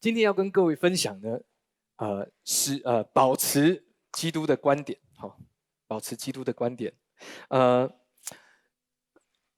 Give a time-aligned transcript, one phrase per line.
[0.00, 1.40] 今天要跟各位分享呢，
[1.96, 5.38] 呃，是呃，保持基督的观点，好，
[5.86, 6.92] 保持基督的观点，
[7.48, 7.90] 呃，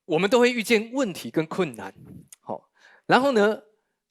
[0.07, 1.95] 我们都会遇见问题跟困难，
[2.41, 2.71] 好，
[3.07, 3.63] 然后呢，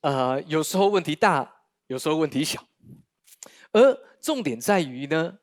[0.02, 2.64] 呃，有时候问题大，有时候问题小，
[3.72, 5.40] 而重点在于呢，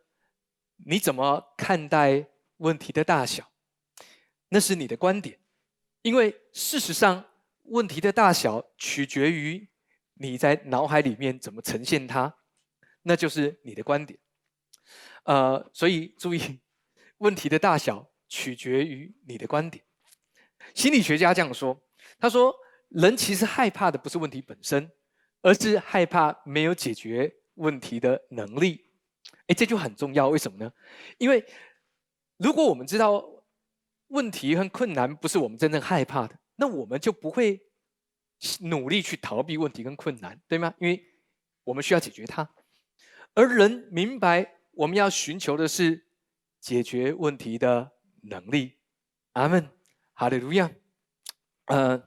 [0.84, 2.28] 你怎么看待
[2.58, 3.50] 问题的大小，
[4.50, 5.38] 那是你的观点，
[6.02, 7.24] 因为事实上。
[7.68, 9.68] 问题的大小取决于
[10.18, 12.34] 你在脑海里面怎么呈现它，
[13.02, 14.18] 那就是你的观点。
[15.24, 16.60] 呃，所以注意，
[17.18, 19.84] 问题的大小取决于你的观点。
[20.74, 21.80] 心理学家这样说，
[22.18, 22.54] 他说：
[22.88, 24.90] 人其实害怕的不是问题本身，
[25.42, 28.90] 而是害怕没有解决问题的能力。
[29.46, 30.28] 哎，这就很重要。
[30.28, 30.72] 为什么呢？
[31.18, 31.44] 因为
[32.36, 33.24] 如果我们知道
[34.08, 36.38] 问题和困难不是我们真正害怕的。
[36.58, 37.60] 那我们就不会
[38.60, 40.74] 努力去逃避问题跟困难，对吗？
[40.78, 41.02] 因为
[41.64, 42.48] 我们需要解决它，
[43.34, 46.06] 而人明白我们要寻求的是
[46.60, 48.78] 解决问题的能力。
[49.32, 49.68] 阿门，
[50.14, 50.70] 哈利路亚。
[51.66, 52.02] 呃，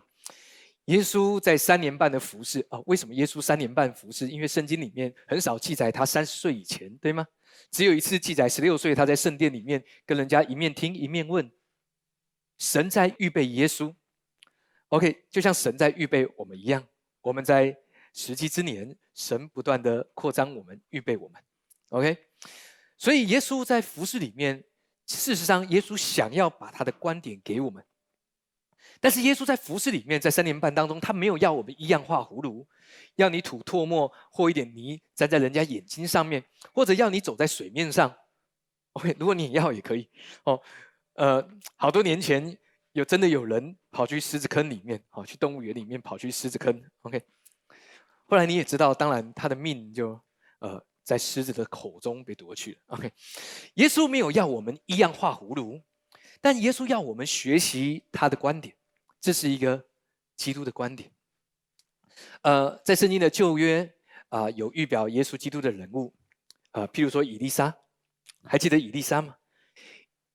[0.85, 4.29] 耶稣在三年半的服侍啊，为什么耶稣三年半服侍？
[4.29, 7.25] 因为圣经里面很少记载他三十岁以前，对吗？
[7.71, 11.51] 只有一次记载十六岁，他在圣殿里面跟人家一面听一面问，
[12.57, 13.93] 神在预备耶稣。
[14.89, 16.83] OK，就像神在预备我们一样，
[17.21, 17.77] 我们在
[18.11, 21.39] 时机之年，神不断的扩张我们，预备我们。
[21.89, 22.17] OK，
[22.97, 24.63] 所以耶稣在服饰里面，
[25.05, 27.85] 事实上耶稣想要把他的观点给我们，
[28.99, 32.67] 但是耶稣在服饰里面，在三年半当中，他没有要我们一样画葫芦，
[33.15, 36.43] 要你吐唾沫或一点泥粘在人家眼睛上面，
[36.73, 38.11] 或者要你走在水面上。
[38.93, 40.09] OK，如果你要也可以。
[40.45, 40.59] 哦，
[41.13, 42.57] 呃，好多年前。
[42.99, 47.21] 有真的有人跑去狮子坑里面，好去动物园里面跑去狮子坑，OK。
[48.25, 50.21] 后来你也知道，当然他的命就
[50.59, 53.09] 呃在狮子的口中被夺去了，OK。
[53.75, 55.81] 耶稣没有要我们一样画葫芦，
[56.41, 58.75] 但耶稣要我们学习他的观点，
[59.21, 59.87] 这是一个
[60.35, 61.09] 基督的观点。
[62.41, 63.89] 呃，在圣经的旧约
[64.27, 66.13] 啊，有预表耶稣基督的人物，
[66.73, 67.73] 呃，譬如说以利沙，
[68.43, 69.37] 还记得以利沙吗？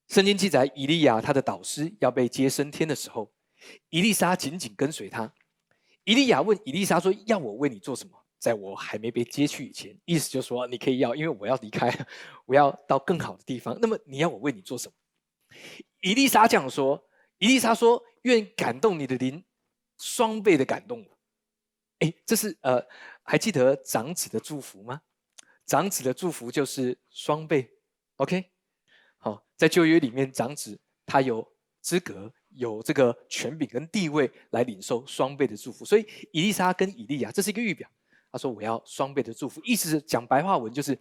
[0.09, 3.33] 圣经记载，以利亚他的导师要被接升天的时候，
[3.91, 5.33] 以利沙紧紧跟随他。
[6.05, 8.13] 以利亚问以利沙说：“要我为你做什么？
[8.39, 11.91] 在我还没被接去以前，意思就是说你可以要，因为我要离开，
[12.45, 13.79] 我要到更好的地方。
[13.81, 14.95] 那么你要我为你做什么？”
[16.03, 17.03] 以利沙这样说
[17.39, 19.43] ：“以利沙说，愿感动你的灵
[19.99, 21.19] 双倍的感动我。”
[22.01, 22.85] 哎，这是呃，
[23.23, 25.01] 还记得长子的祝福吗？
[25.65, 27.71] 长子的祝福就是双倍。
[28.17, 28.54] OK。
[29.25, 31.43] 好，在旧约里面，长子他有
[31.81, 35.83] 资格、有这个权柄跟地位来领受双倍的祝福。
[35.83, 37.89] 所以，以丽莎跟以利亚这是一个预表。
[38.31, 40.99] 他说：“我要双倍的祝福。”意思是讲白话文就是：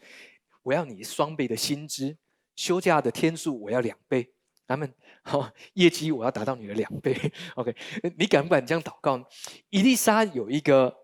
[0.61, 2.15] 我要你双倍的薪资，
[2.55, 4.31] 休假的天数我要两倍。
[4.65, 4.89] 他们
[5.23, 7.13] 好，业绩我要达到你的两倍。
[7.55, 7.75] OK，
[8.17, 9.25] 你敢不敢这样祷告呢？
[9.69, 10.95] 以利沙有一个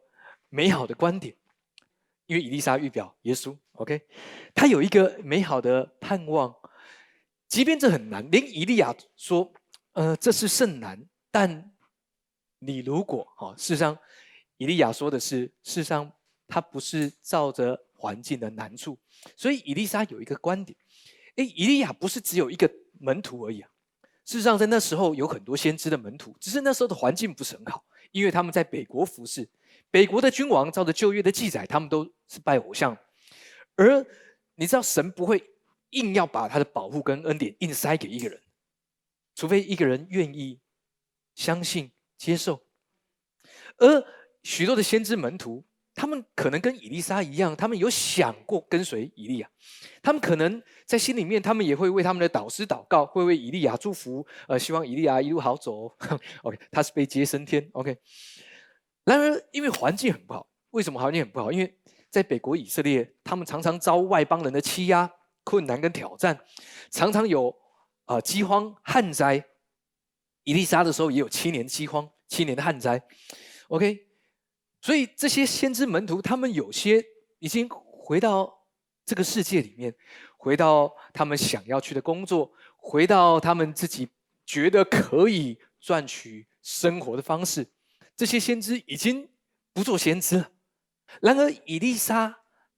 [0.47, 1.36] 美好的观点，
[2.28, 3.57] 因为伊丽莎预表耶稣。
[3.74, 4.03] OK，
[4.56, 6.56] 他有一个美好的盼望。
[7.50, 9.52] 即便这很难，连以利亚说
[9.94, 11.72] ：“呃，这是甚难。”但
[12.60, 13.98] 你如果哈，事实上，
[14.58, 16.12] 以利亚说的是，事实上
[16.48, 18.98] 他不是照着环境的难处。
[19.36, 20.78] 所以以利沙有一个观点：，
[21.38, 23.70] 哎，以利亚不是只有一个门徒而已啊。
[24.26, 29.50] 事实上，在那时候有很多先知的门徒，只是那时候的环境不是很好，因为他们在北国服侍，
[29.90, 32.96] 北国的君王照着旧约的记载，他们都是拜偶像。
[33.76, 34.06] 而
[34.54, 35.44] 你知道，神不会。
[35.91, 38.41] 硬要把他的保护跟恩典硬塞给一个人，
[39.35, 40.59] 除非一个人愿意
[41.35, 42.61] 相信、接受。
[43.77, 44.05] 而
[44.44, 49.50] 许多的先知门徒，他们可能跟以利沙一样，他们有想过跟随以利亚，
[50.01, 55.94] 他们可能在心里面，他们也会为他们的导师祷告，会为以利亚祝福，呃，希望以利亚一路好走。
[56.44, 57.68] OK，他是被接升天。
[57.74, 57.97] OK，
[59.03, 61.51] 然而因为环境很不好，为什么环境很不好？
[61.51, 61.77] 因为
[62.09, 65.12] 在北国以色列，他们常常遭外邦人的欺压。
[65.50, 66.40] 困难跟挑战，
[66.92, 67.51] 常常有
[68.06, 69.44] 啊饥荒旱灾。
[70.44, 73.01] 伊丽莎的时候也有七年饥荒，七年的旱灾。
[73.69, 74.06] OK，
[74.80, 77.04] 所以这些先知门徒，他们有些
[77.40, 78.63] 已经回到
[79.04, 79.92] 这个世界里面，
[80.38, 84.07] 回到他们想要去的工作，回到他们自己
[84.45, 87.68] 觉得可以赚取生活的方式。
[88.16, 89.28] 这些先知已经
[89.74, 90.52] 不做先知了。
[91.22, 92.38] 然而，伊丽莎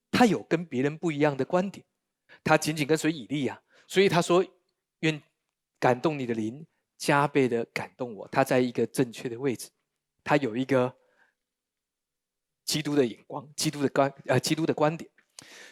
[0.09, 1.85] 她有跟别人不一样的观点。
[2.43, 4.45] 他紧紧跟随以利啊，所以他说
[5.01, 5.21] ：“愿
[5.79, 6.65] 感动你的灵
[6.97, 9.69] 加倍的感动我。”他在一个正确的位置，
[10.23, 10.95] 他有一个
[12.65, 15.09] 基督的眼光、基督的观呃基督的观点。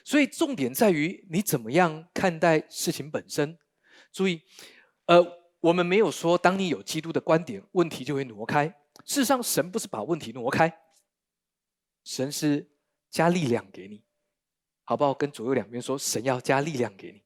[0.04, 3.57] 所以重点在于你怎么样看待事情本身。
[4.12, 4.42] 注意，
[5.06, 5.24] 呃，
[5.60, 8.68] 我们没有说当你有基督的观点，问题就会挪开。
[9.06, 10.81] 事实上，神不是把问题挪开，
[12.04, 12.71] 神是
[13.12, 14.04] 加力量给你，
[14.89, 15.13] 好不好？
[15.13, 17.21] 跟左右两边说，神要加力量给你。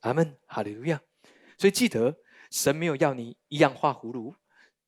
[0.00, 0.98] 阿门，哈利路亚。
[1.58, 2.16] 所以记得，
[2.50, 4.34] 神没有要你一样画葫芦，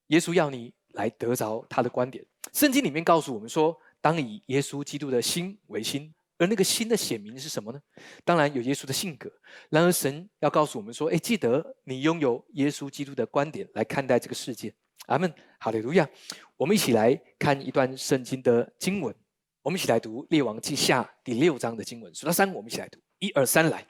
[0.07, 2.25] 耶稣要你来得着他的观点。
[2.51, 7.79] 圣经里面告诉我们说，当以耶稣基督的心为心，而那个心的显明是什么呢？
[8.25, 9.31] 当然有耶稣的性格。
[9.69, 14.73] 然而神要告诉我们说，哎，记得你拥有耶稣基督的观点来看待这个世界。
[15.05, 16.09] 阿门，哈利路亚。
[16.57, 19.15] 我们一起来看一段圣经的经文，
[19.63, 22.13] 我们一起来读《列王记下》第六章的经文。
[22.15, 22.97] 数到三，我们一起来读。
[23.19, 23.85] 一二三，来！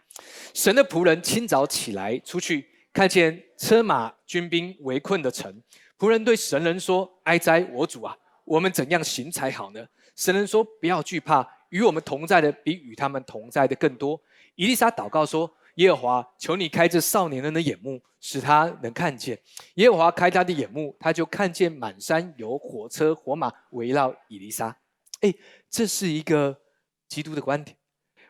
[0.53, 5.63] 神的仆人清早起来，出去看见车马军兵围困的城。
[5.97, 8.13] 仆人对神人说：“哀哉，我主啊，
[8.43, 9.81] 我们怎样行才好呢？”
[10.17, 14.21] 神人说：“不要惧怕，与我们同在的比与他们同在的更多。”
[14.55, 19.39] 伊丽莎祷告说：“耶和华，求你开这少年人的眼目，使他能看见。”
[19.75, 24.75] 耶和华开他的眼目，他就看见满山有火车火马围绕伊丽莎。
[25.21, 25.33] 哎，
[25.69, 26.61] 这是一个
[27.07, 27.77] 基督的观点，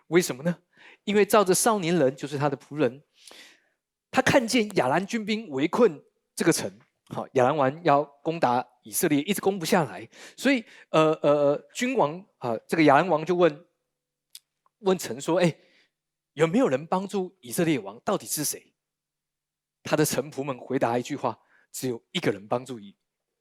[0.08, 0.60] 为什么呢？
[1.04, 3.04] 因为照着少年人就是他的仆人，
[4.12, 6.02] 他看见亚兰军兵围困
[6.36, 6.80] 这个城，
[7.10, 10.08] 好，亚兰王要攻打以色列，一直攻不下来，
[10.38, 13.66] 所以呃呃，君王啊，这个亚兰王就问
[14.80, 15.56] 问臣说：“哎，
[16.34, 18.00] 有没有人帮助以色列王？
[18.02, 18.74] 到底是谁？”
[19.84, 21.40] 他的臣仆们回答一句话
[21.72, 22.96] ：“只有一个人帮助以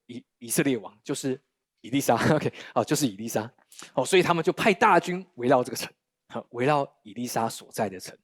[0.06, 1.42] 以以色列王，就是
[1.80, 2.16] 以利沙。
[2.34, 3.50] ”OK，好，就是以利沙。
[3.92, 5.92] 好，所以他们就派大军围绕这个城。
[6.28, 8.16] 好，围绕以丽莎所在的城，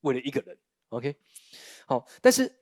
[0.00, 1.14] 为了一个人，OK，
[1.86, 2.52] 好，但是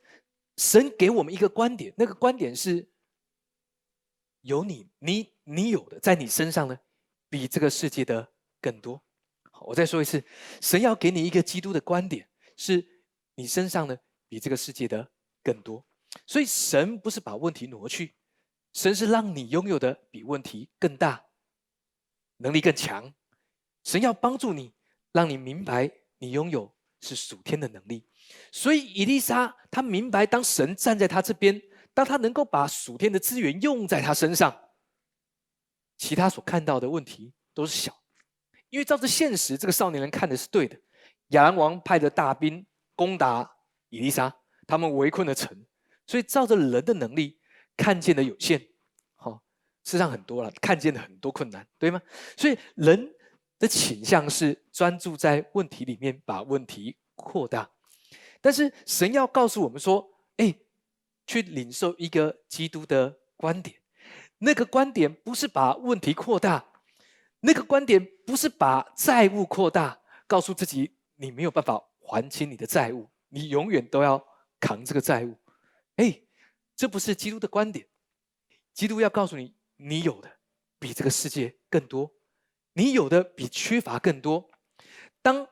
[0.58, 2.86] 神给我们一个观点，那个观点是，
[4.42, 6.78] 有你，你，你有的，在你身上呢，
[7.30, 8.30] 比这个世界的
[8.60, 9.02] 更多。
[9.50, 10.22] 好，我再说一次，
[10.60, 12.86] 神要给你一个基督的观点，是
[13.36, 13.96] 你身上呢，
[14.28, 15.10] 比这个世界的
[15.42, 15.82] 更多。
[16.26, 18.14] 所以神不是把问题挪去，
[18.72, 21.24] 神是让你拥有的比问题更大，
[22.36, 23.12] 能力更强。
[23.84, 24.74] 神要帮助你。
[25.12, 28.08] 让你明白，你拥有是属天的能力。
[28.52, 31.60] 所以，以丽莎她明白，当神站在她这边，
[31.92, 34.70] 当她能够把属天的资源用在她身上，
[35.98, 37.92] 其他所看到的问题都是小。
[38.68, 40.80] 因为照着现实，这个少年人看的是对的。
[41.30, 42.64] 亚兰王派的大兵
[42.94, 43.50] 攻打
[43.88, 44.32] 以丽莎，
[44.64, 45.66] 他们围困了城，
[46.06, 47.39] 所以照着人的能力
[47.82, 48.60] 看见的有限，
[49.16, 49.32] 好，
[49.84, 52.00] 事实上很多了，看见的很多困难，对吗？
[52.36, 53.10] 所以人。
[53.60, 57.70] 的倾向是专注在问题里面，把问题扩大。
[58.40, 60.02] 但是神要告诉我们说
[60.40, 60.54] ：“哎，
[61.26, 63.76] 去领受一个基督的观点。
[64.38, 66.64] 那个观点不是把问题扩大，
[67.40, 74.26] 那个观点不是把债务扩大，告诉自己你没有办法还清你的债务，你永远都要
[74.58, 75.36] 扛这个债务。
[75.96, 76.18] 哎，
[76.80, 77.86] 这不是基督的观点。
[78.72, 80.38] 基督要告诉你，你有的
[80.78, 82.10] 比这个世界更多。”
[82.72, 84.50] 你有的比缺乏更多。
[85.20, 85.46] 当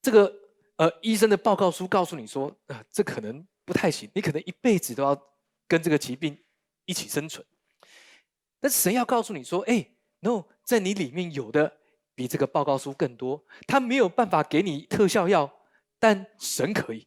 [0.00, 0.34] 这个
[0.74, 5.16] 呃医生的报告书告诉你说啊，这可能不太行，你可能一辈子都要
[5.68, 6.36] 跟这个疾病
[6.86, 7.46] 一起生存。
[8.58, 9.88] 但是神要告诉你说，哎
[10.20, 11.72] ，no，在你里面有的
[12.16, 13.46] 比这个报告书更多。
[13.68, 15.60] 他没有办法给你特效药，
[16.00, 17.06] 但神可以。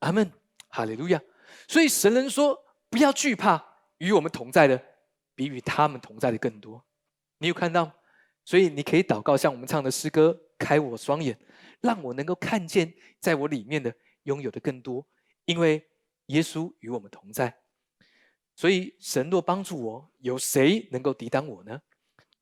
[0.00, 0.32] 阿门，
[0.70, 1.22] 哈利路亚。
[1.68, 2.63] 所以神人说，
[2.94, 3.60] 不要惧怕，
[3.98, 4.80] 与我们同在的
[5.34, 6.86] 比与他们同在的更多。
[7.38, 7.92] 你有看到？
[8.44, 11.36] 所以你可以祷告，像我们唱的诗歌：“开我双眼，
[11.80, 15.04] 让我能够看见在我里面的拥有的更多。”
[15.44, 15.84] 因为
[16.26, 17.52] 耶稣与我们同在，
[18.54, 21.80] 所以神若帮助我，有谁能够抵挡我呢？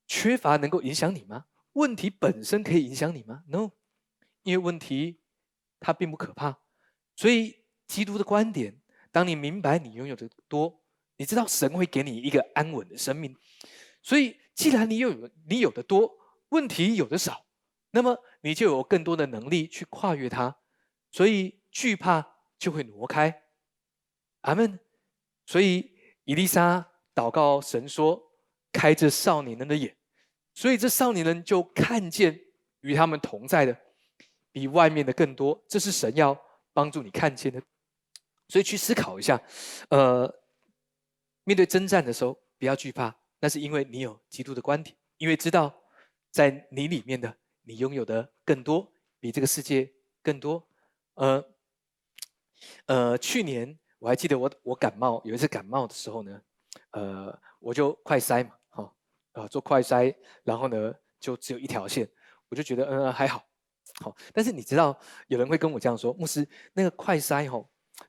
[0.05, 1.45] 缺乏能够影响你吗？
[1.71, 3.71] 问题本身可以影响你吗？No，
[4.43, 5.19] 因为问题
[5.79, 6.59] 它并不可怕。
[7.15, 8.82] 所以基督的观点，
[9.13, 10.81] 当你明白你拥有的多，
[11.15, 13.33] 你知道神会给你一个安稳的生命。
[14.01, 14.35] 所以。
[14.55, 16.15] 既然你有你有的多，
[16.49, 17.43] 问题有的少，
[17.89, 20.55] 那么你就有更多的能力去跨越它，
[21.09, 22.23] 所以惧怕
[22.59, 23.41] 就会挪开。
[24.41, 24.79] 阿门。
[25.47, 25.89] 所以
[26.25, 28.21] 伊丽莎祷告神说
[28.71, 29.97] ：“开这少年人的眼。”
[30.53, 32.39] 所以这少年人就看见
[32.81, 33.75] 与他们同在的
[34.51, 35.65] 比外面的更多。
[35.67, 36.39] 这是神要
[36.73, 37.59] 帮助你看见的。
[38.53, 39.41] 所以去思考一下，
[39.89, 40.31] 呃，
[41.43, 43.11] 面对征战的时候，不要惧怕。
[43.39, 45.73] 那是因为你有基督的观点，因为知道
[46.29, 49.91] 在你里面的你拥有的更多，比这个世界
[50.21, 50.63] 更多。
[51.15, 51.43] 呃
[52.85, 56.39] 呃，去年我还记得我我感冒有一次感冒的时候呢，
[56.91, 58.51] 呃，我就快塞嘛，
[59.31, 62.07] 呃做快筛，然后呢就只有一条线，
[62.49, 63.43] 我就觉得嗯还好，
[63.99, 64.15] 好。
[64.31, 64.95] 但是你知道
[65.25, 67.67] 有人会跟我这样说，牧师那个快筛吼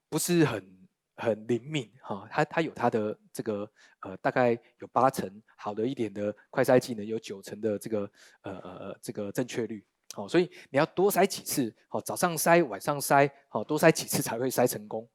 [0.09, 8.11] 不是很很灵敏哈，它它有它的这个呃大概有八成好的一点的快筛技能，有九成的这个
[8.43, 9.85] 呃呃呃这个正确率。
[10.12, 15.09] 好，所以你要多筛几次，好，早上筛，晚上筛，好多筛几次才会筛成功。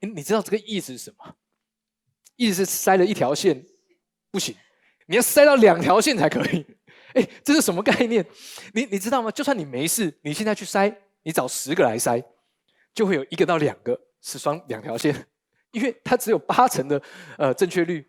[0.00, 1.36] 你你知道这个意思是什么？
[2.34, 3.64] 意思是筛了一条线
[4.30, 4.54] 不行，
[5.06, 6.66] 你要筛到两条线才可以。
[7.14, 8.26] 哎，这是什么概念？
[8.74, 9.30] 你你知道吗？
[9.30, 12.22] 就算你没事，你现在去筛，你找十个来筛，
[12.96, 15.14] 就会有一个到两个是双两条线，
[15.70, 17.00] 因为它只有八成的
[17.38, 18.04] 呃正确率，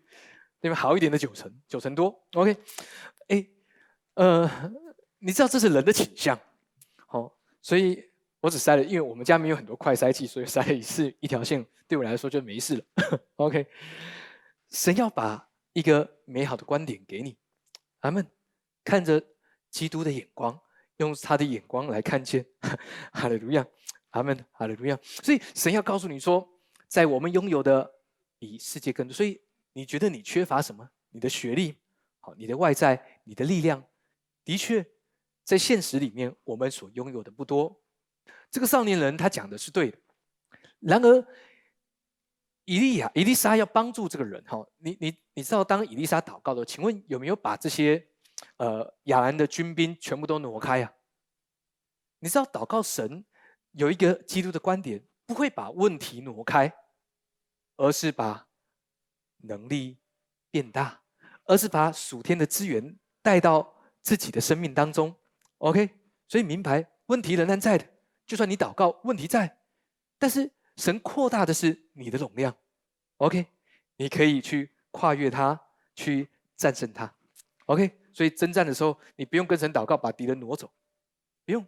[0.60, 0.74] 对吧？
[0.74, 2.12] 好一点的九成，九成多。
[2.32, 2.56] OK，
[3.28, 3.46] 哎，
[4.14, 4.50] 呃。
[5.20, 6.38] 你知道这是人的倾向，
[7.08, 8.00] 好，所以
[8.38, 12.84] 我只筛了，因为我们家没有很多快筛器，所以筛了一次一条线，对我来说就没事了。
[13.34, 13.66] OK，
[14.70, 17.36] 神要把一个美好的观点给你，
[17.98, 18.24] 阿门。
[18.84, 19.20] 看着
[19.72, 20.56] 基督的眼光，
[20.98, 22.46] 用他的眼光来看见，
[23.12, 23.66] 哈利路亚，
[24.10, 24.98] 阿门，哈利路亚。
[25.02, 26.48] 所以神要告诉你说，
[26.86, 27.90] 在我们拥有的
[28.38, 29.14] 比世界更多。
[29.14, 29.40] 所以
[29.72, 30.88] 你觉得你缺乏什么？
[31.10, 31.74] 你的学历，
[32.20, 33.84] 好，你的外在，你的力量，
[34.44, 34.86] 的确。
[35.44, 37.74] 在现实里面，我们所拥有的不多。
[38.50, 39.96] 这个少年人他讲的是对的。
[40.78, 41.26] 然而，
[42.66, 48.06] 以利亚、以利沙要帮助这个人，哈，你你你知道，当以利沙祷告的，请问有没有把这些
[48.58, 50.92] 呃亚兰的军兵全部都挪开啊？
[52.18, 53.24] 你知道，祷告神
[53.78, 56.74] 有一个基督的观点，不会把问题挪开，
[57.76, 58.48] 而是把
[59.42, 59.98] 能力
[60.50, 61.00] 变大，
[61.44, 65.14] 而是把属天的资源带到自己的生命当中。
[65.58, 65.88] OK，
[66.26, 67.88] 所以明白问题仍然在的，
[68.26, 69.60] 就算你祷告，问题在，
[70.18, 72.52] 但是神扩大的是你的容量。
[73.18, 73.46] OK，
[73.94, 75.60] 你可以去跨越它，
[75.94, 77.14] 去战胜它。
[77.66, 80.68] OK，所以征战的时候，你不用跟神祷告把敌人挪走，
[81.44, 81.64] 不用。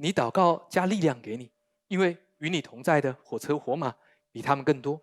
[0.00, 1.50] 你祷告加力量给你，
[1.88, 3.94] 因为与你同在的火车火马
[4.32, 5.00] 比他们更多，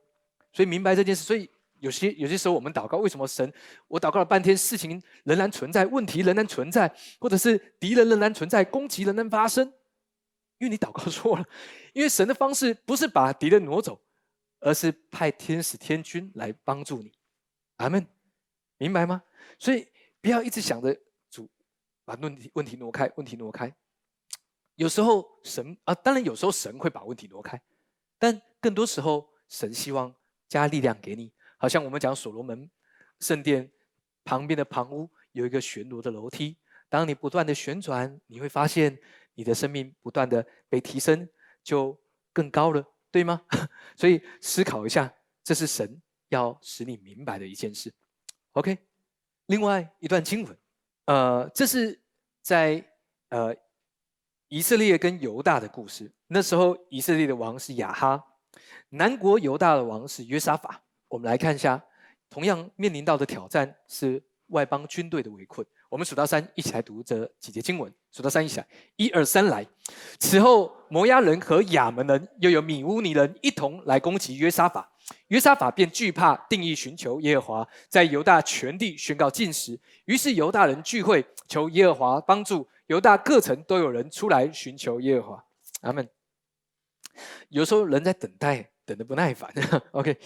[0.51, 1.49] 所以明白这件事，所以。
[1.79, 3.53] 有些有些时候，我们祷告，为什么神？
[3.87, 9.63] 我祷告了半天，事情仍然存在，问题仍然存在，或者是敌人仍然存在，攻击仍然发生，
[10.57, 11.45] 因为你祷告错了。
[11.93, 14.01] 因为神的方式不是把敌人挪走，
[14.59, 17.11] 而是派天使天君来帮助你。
[17.75, 18.03] 阿门，
[18.79, 19.21] 明白吗？
[19.59, 19.87] 所以
[20.19, 20.99] 不要一直想着
[21.29, 21.47] 主
[22.03, 23.71] 把问题问题挪开，问题挪开。
[24.77, 27.59] 有时候神啊，当然有时候神会把问题挪开，
[28.17, 30.15] 但更多时候神希望
[30.47, 31.31] 加力量给你。
[31.57, 32.69] 好像我们讲所罗门
[33.19, 33.69] 圣殿
[34.23, 36.55] 旁边的旁屋有一个旋螺的楼梯，
[36.89, 38.95] 当你不断的旋转，你会发现
[39.33, 41.27] 你的生命不断的被提升，
[41.63, 41.99] 就
[42.31, 43.41] 更高了，对吗？
[43.97, 45.11] 所以思考一下，
[45.43, 47.91] 这是神要使你明白的一件事。
[48.51, 48.77] OK，
[49.47, 50.57] 另外一段经文，
[51.05, 51.99] 呃，这是
[52.43, 52.87] 在
[53.29, 53.55] 呃
[54.49, 56.09] 以色列跟犹大的故事。
[56.27, 58.23] 那时候以色列的王是亚哈，
[58.89, 60.81] 南国犹大的王是约沙法。
[61.09, 61.81] 我们来看一下，
[62.29, 65.65] 同样面临到的挑战是外邦军队的围困。
[65.89, 67.91] 我们数到三，一起来读这几节经文。
[68.11, 69.65] 数到三，一起来，一二三，来。
[70.19, 74.89] 此后，摩押人和亚门人，又有米乌尼人一同来攻击约沙法。
[75.27, 79.79] 约沙法便惧怕，定义寻求耶和华，在犹大全地宣告禁食。
[80.05, 82.67] 于是犹大人聚会，求耶和华帮助。
[82.87, 85.45] 犹大各城都有人出来寻求耶和华。
[85.81, 86.07] 阿门。
[87.49, 89.51] 有时候人在等待，等的不耐烦。
[89.91, 90.17] OK。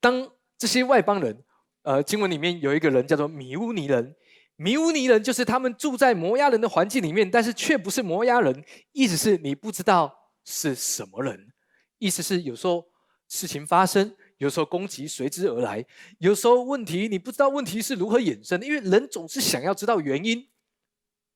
[0.00, 1.44] 当这些外邦人，
[1.82, 4.14] 呃，经文里面有一个人叫做米乌尼人，
[4.56, 10.12] 米乌尼人就是他们住在摩押人的环境里面，但是却不是摩押人，意思是你不知道
[10.44, 11.52] 是什么人，
[11.98, 12.84] 意思是有时候
[13.28, 15.84] 事情发生，有时候攻击随之而来，
[16.18, 20.48] 有时候问题你不知道问题是如何衍生的，因为人总是想要知道原因。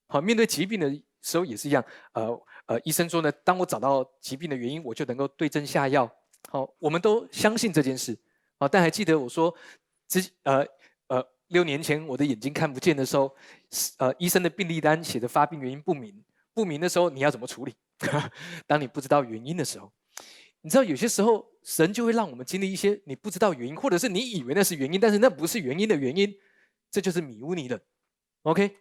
[0.06, 0.90] 好，面对疾病的
[1.22, 6.10] 时候也是一样，呃呃，医生说呢，当我找到疾病的原因，我就能够对症下药。
[6.48, 8.18] 好，我们都相信这件事。
[8.58, 8.66] 啊！
[8.66, 9.54] 但还记得我说，
[10.08, 10.66] 之呃
[11.08, 13.30] 呃六年前我的眼睛看不见的时候，
[13.98, 17.74] 呃医生的病历单写的发病原因不明，不明的时候你要怎么处理？
[18.66, 19.92] 当你不知道原因的时候，
[20.62, 26.34] 你知道有些时候神就会让我们经历一些你不知道原因，或者是你以为那是原因，但是那不是原因的原因，
[26.90, 27.78] 这就是米乌尼的。
[28.44, 28.74] OK，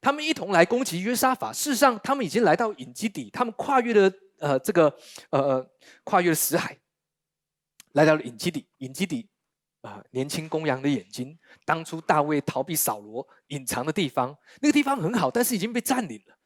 [0.00, 4.94] 他们一同来攻击约沙法，事实上他们已经来到隐基底，他们跨越了呃这个
[5.30, 5.66] 呃
[6.04, 6.78] 跨越了死海。
[7.92, 9.28] 来到了隐基底，隐基底，
[9.82, 11.38] 啊，年轻公羊的眼睛。
[11.64, 16.36] 当初大卫逃避扫罗隐藏的地方，那个地方很好，但是已经被占领了。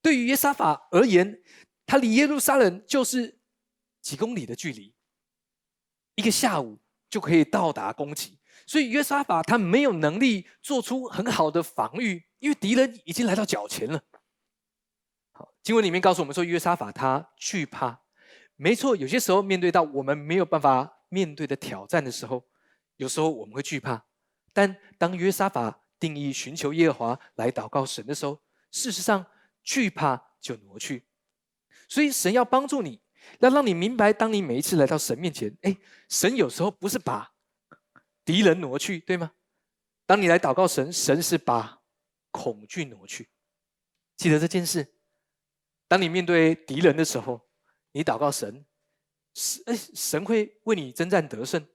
[0.00, 1.42] 对于耶沙法而言，
[1.84, 3.38] 他离耶路撒冷就是
[4.00, 4.94] 几公里的距离，
[6.14, 6.78] 一个下午
[7.10, 8.38] 就可以到达攻击。
[8.66, 14.02] 所以约沙法他没有能力做出很好的防御，因为敌人已经来到脚前了。
[15.32, 18.02] 好，经文里面告诉我们说，约沙法他惧怕。
[18.56, 22.44] 没错，有些时候面对到我们没有办法面对的挑战的时候，
[22.96, 24.04] 有时候我们会惧怕。
[24.52, 28.40] 但当约沙法定义寻求耶和华来祷告神的时候，
[28.70, 29.24] 事实上
[29.62, 31.06] 惧怕就挪去。
[31.88, 33.00] 所以神要帮助你，
[33.40, 35.76] 要让你明白，当你每一次来到神面前，哎，
[36.08, 37.32] 神有时候不是把。
[38.24, 39.32] 敌人挪去，对吗？
[40.04, 41.77] 当你来祷告神，神是把
[42.30, 43.28] 恐惧挪去。
[44.16, 44.94] 记得这件事。
[45.86, 47.48] 当你面对敌人的时候，
[47.92, 48.66] 你祷告神，
[49.34, 51.66] 神哎，神会为你征战得胜。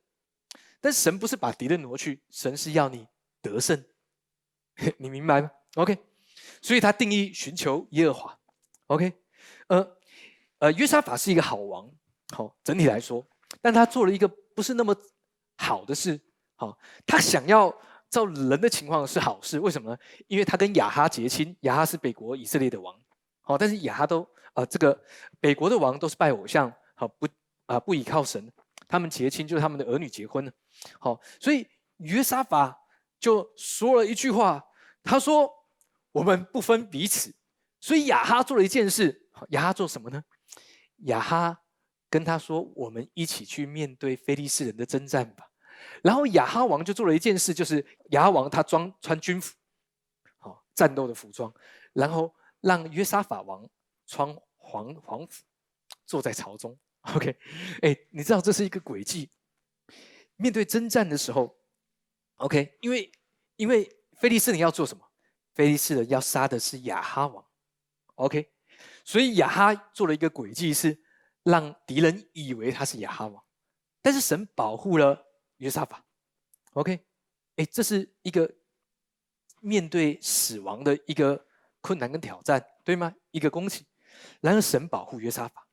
[0.79, 3.07] 但神不是把敌人挪去，神是要你
[3.41, 3.83] 得胜。
[4.98, 5.98] 你明白吗？OK。
[6.62, 8.39] 所以他定义寻求耶和华。
[8.88, 9.13] OK。
[9.67, 9.98] 呃
[10.60, 11.91] 呃，约沙法是一个好王，
[12.33, 13.25] 好整体来说，
[13.62, 14.95] 但他做了一个不是那么
[15.57, 16.19] 好的事。
[16.55, 17.75] 好，他想要
[18.13, 19.98] 照人的情况是好事，为什么呢？
[20.27, 22.96] 因为他跟亚哈结亲，亚哈是北国以色列的王。
[23.41, 24.22] 好，但是亚哈都
[24.53, 24.98] 啊，这个
[25.39, 27.27] 北国的王都是拜偶像，好不
[27.65, 28.51] 啊不依靠神，
[28.88, 30.51] 他们结亲就是他们的儿女结婚呢。
[31.00, 31.67] 好，所以
[31.98, 32.79] 约沙法
[33.20, 34.63] 就说了一句话，
[35.03, 35.51] 他说
[36.13, 37.34] ：“我们不分彼此。”
[37.82, 40.24] 所以亚哈做了一件事，亚哈做什么呢？
[41.05, 41.63] 亚哈
[42.12, 45.48] 跟他说：“我们一起去面对非利士人的征战吧。”
[46.02, 49.56] 然后亚哈王就做了一件事，就是亚哈王他装穿军服，
[50.38, 51.54] 好战斗的服装，
[51.94, 53.68] 然后让约沙法王
[54.06, 55.44] 穿黄黄服，
[56.06, 56.78] 坐在朝中。
[57.13, 57.38] OK，
[57.82, 59.30] 哎，你知道这是一个诡计。
[60.36, 61.56] 面对征战的时候
[62.38, 63.12] ，OK，因为
[63.56, 65.06] 因为菲利士人要做什么？
[65.54, 67.46] 菲利士人要杀的是亚哈王。
[68.16, 68.52] OK，
[69.04, 70.98] 所以亚哈做了一个诡计，是
[71.44, 73.43] 让敌人以为他是亚哈王，
[74.02, 75.26] 但是神保护了。
[75.63, 76.04] 约沙法
[76.73, 76.99] ，OK，
[77.56, 78.54] 哎，这是一个
[79.62, 81.45] 面对死亡的一个
[81.80, 83.15] 困难跟挑战，对吗？
[83.32, 83.86] 一个攻击，
[84.41, 85.65] 然而神保护约沙法，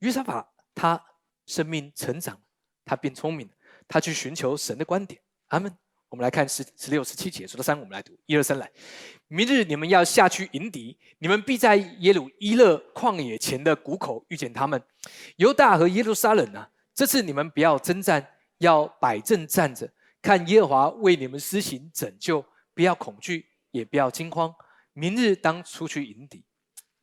[0.00, 1.02] 约沙法他
[1.46, 2.38] 生命成长，
[2.84, 3.48] 他变聪明，
[3.88, 5.18] 他去寻求神的观点。
[5.46, 5.74] 阿门。
[6.10, 8.70] 我们来看十十六、十七节，数到三，我们来读一二三来。
[9.26, 14.80] 明日你们要下去迎敌，你们必在耶路伊勒旷野前的谷口遇见他们。
[15.36, 18.33] 犹大和耶路撒冷啊，这次你们不要征战。
[18.58, 19.90] 要摆正站着，
[20.22, 24.54] 看耶和华为你们施行拯救，不要恐惧，也不要惊慌。
[24.92, 26.44] 明日当出去迎敌。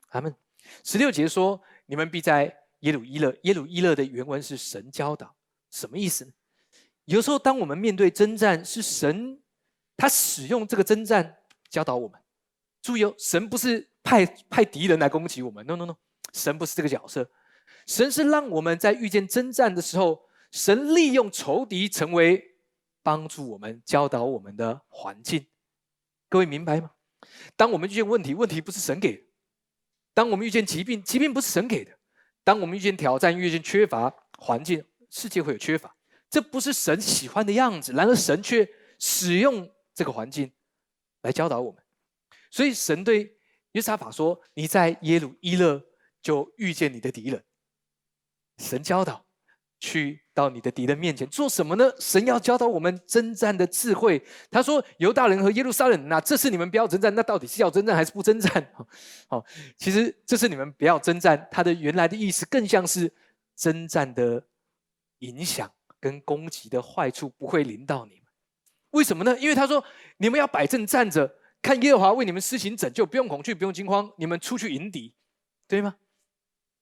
[0.09, 0.33] 阿门。
[0.83, 5.35] 十六节说：“你们必在耶鲁伊勒。”耶鲁伊勒的原文是神教导，
[5.69, 6.31] 什么意思呢？
[7.05, 9.39] 有时候，当我们面对征战，是神
[9.97, 11.37] 他使用这个征战
[11.69, 12.19] 教导我们。
[12.81, 15.95] 注意哦，神不是派派敌人来攻击我们，no no no，
[16.33, 17.29] 神不是这个角色，
[17.85, 20.23] 神是让我们在遇见征战的时候。
[20.51, 22.57] 神利用仇敌成为
[23.01, 25.47] 帮助我们、教导我们的环境，
[26.29, 26.91] 各位明白吗？
[27.55, 29.23] 当我们遇见问题，问题不是神给的；
[30.13, 31.91] 当我们遇见疾病，疾病不是神给的；
[32.43, 35.95] 当我们遇见挑战、遇见缺乏环境，世界会有缺乏，
[36.29, 37.93] 这不是神喜欢的样子。
[37.93, 38.67] 然而神却
[38.99, 40.51] 使用这个环境
[41.21, 41.81] 来教导我们。
[42.49, 43.37] 所以神对
[43.71, 45.81] 约沙法说：“你在耶路伊勒
[46.21, 47.43] 就遇见你的敌人。”
[48.59, 49.25] 神教导。
[49.83, 51.91] 去到你的敌人面前做什么呢？
[51.99, 54.23] 神要教导我们征战的智慧。
[54.51, 58.71] 他说：“犹大人和耶路撒冷，那这次你们不要征战，那到底是要征战还是不征战？”
[59.27, 59.43] 好，
[59.75, 61.47] 其实这是你们不要征战。
[61.49, 63.11] 它的原来的意思更像是
[63.55, 64.45] 征战的
[65.19, 68.23] 影响跟攻击的坏处不会临到你们。
[68.91, 69.35] 为什么呢？
[69.39, 69.83] 因为他说
[70.17, 75.11] ：“你们要摆正站着，看耶和华为你们施行拯救，不用恐惧，不用惊慌，你们出去迎敌，
[75.67, 75.95] 对吗？”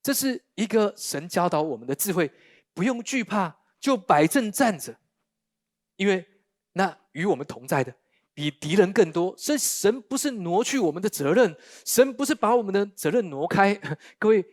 [0.03, 2.29] 这是一个神教导我们的智慧。
[2.73, 4.95] 不用惧怕，就摆正站着，
[5.95, 6.25] 因为
[6.73, 7.93] 那与我们同在的
[8.33, 9.35] 比敌人更多。
[9.37, 11.55] 所以神不是挪去我们的责任，
[11.85, 13.73] 神不是把我们的责任挪开。
[14.17, 14.45] 各位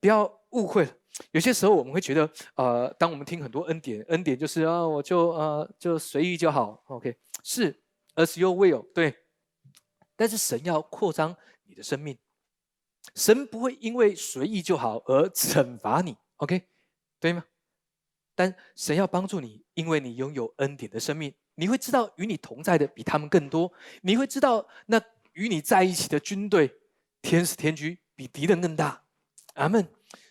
[0.00, 0.92] 不要误会了。
[1.30, 6.82] 有些时候我们会觉得，呃，当我们听很多恩典，恩典就是啊，我就呃就随意就好。
[6.88, 7.72] OK，是
[8.16, 9.14] ，as you will，对。
[10.16, 12.16] 但是神要扩张你的生命，
[13.14, 16.16] 神不会因为随意就好而惩罚你。
[16.36, 16.62] OK，
[17.20, 17.44] 对吗？
[18.34, 23.72] 但神要帮助你，因为你拥有恩典的生命，你会知道与你同在的比他们更多。
[24.02, 25.00] 你会知道那
[25.32, 26.72] 与你在一起的军队，
[27.22, 29.04] 天使天军比敌人更大。
[29.54, 29.86] 阿门。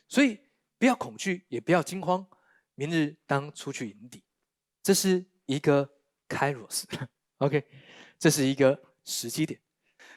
[0.07, 0.39] 所以
[0.77, 2.25] 不要恐惧，也不要惊慌。
[2.75, 4.23] 明日当出去迎敌，
[4.81, 5.89] 这是一个
[6.27, 6.87] 开罗斯。
[7.37, 7.63] OK，
[8.19, 9.59] 这是一个时机点。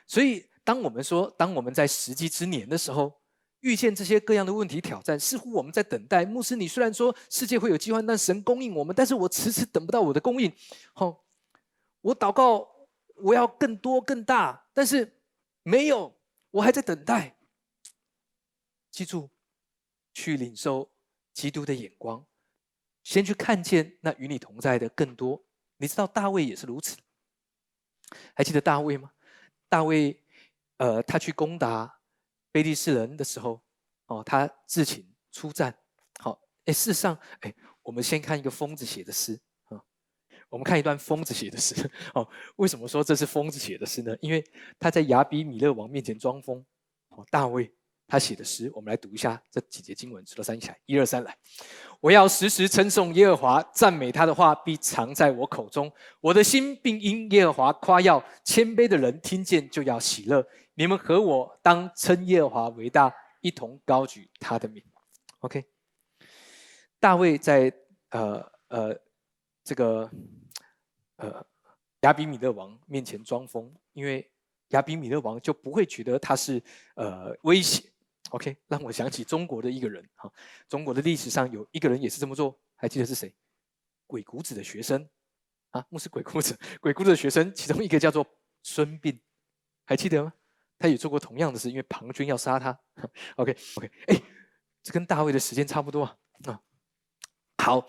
[0.07, 3.21] 所以当我们说，当我们在时机之年的时候。
[3.67, 6.25] 遇见这些各样的问题挑战，似乎我们在等待。
[6.25, 10.53] 牧师，你虽然说世界会有饥荒，但神供应我们，但是我迟迟等不到我的供应。
[10.93, 11.25] 好，
[12.01, 12.65] 我祷告，
[13.17, 15.21] 我要更多更大，但是
[15.65, 16.15] 没有，
[16.53, 17.37] 我还在等待。
[18.93, 19.29] 记住，
[20.15, 20.89] 去领受
[21.35, 22.25] 基督的眼光，
[23.03, 25.43] 先去看见那与你同在的更多。
[25.79, 26.97] 你知道大卫也是如此，
[28.33, 29.11] 还记得大卫吗？
[29.69, 30.17] 大卫，
[30.77, 31.96] 呃，他去攻打。
[32.57, 33.61] 非利士人的时候，
[34.07, 35.79] 哦，他自请出战。
[36.21, 39.79] 好，哎，事实上，哎，我们先看一个疯子写的诗啊。
[40.49, 41.75] 我们看一段疯子写的诗。
[42.15, 44.17] 哦，为什么说这是疯子写的诗呢？
[44.23, 44.43] 因为
[44.79, 46.65] 他在亚比米勒王面前装疯。
[47.09, 47.71] 哦，大卫
[48.07, 51.37] 他写的诗，我们来读一下这几节经文，数到三起来，一二三，来。
[52.01, 55.91] 我要时时称颂耶和华，赞美他的话必藏在我口中。
[56.21, 60.47] 我的心并因耶和华夸耀，谦卑的人听见就要喜乐。
[60.75, 64.83] 你们和我当称耶和华为大，一同高举他的名。
[65.41, 65.65] OK，
[67.01, 67.73] 大卫在
[68.11, 68.97] 呃呃
[69.65, 70.11] 这个
[71.17, 71.45] 呃
[72.03, 74.31] 亚比米勒王面前装疯，因为
[74.69, 76.63] 亚比米勒王就不会觉得他是
[76.95, 77.83] 呃威胁。
[78.31, 80.31] OK， 让我想起中国的一个人哈，
[80.69, 83.35] 中国的历史上有一个人也是这么做，还记得是谁？
[84.07, 85.09] 鬼谷子的学生
[85.71, 88.27] 啊，牧师鬼谷子， 鬼谷子的学生其中一个叫做
[88.63, 89.19] 孙膑，
[89.85, 90.33] 还记得吗？
[90.79, 92.79] 他也做过同样的事，因为庞涓要杀他。
[93.37, 94.23] OK，OK，哎，
[94.83, 96.17] 这跟大卫的时间差不多啊。
[96.45, 96.61] 啊，
[97.65, 97.89] 好，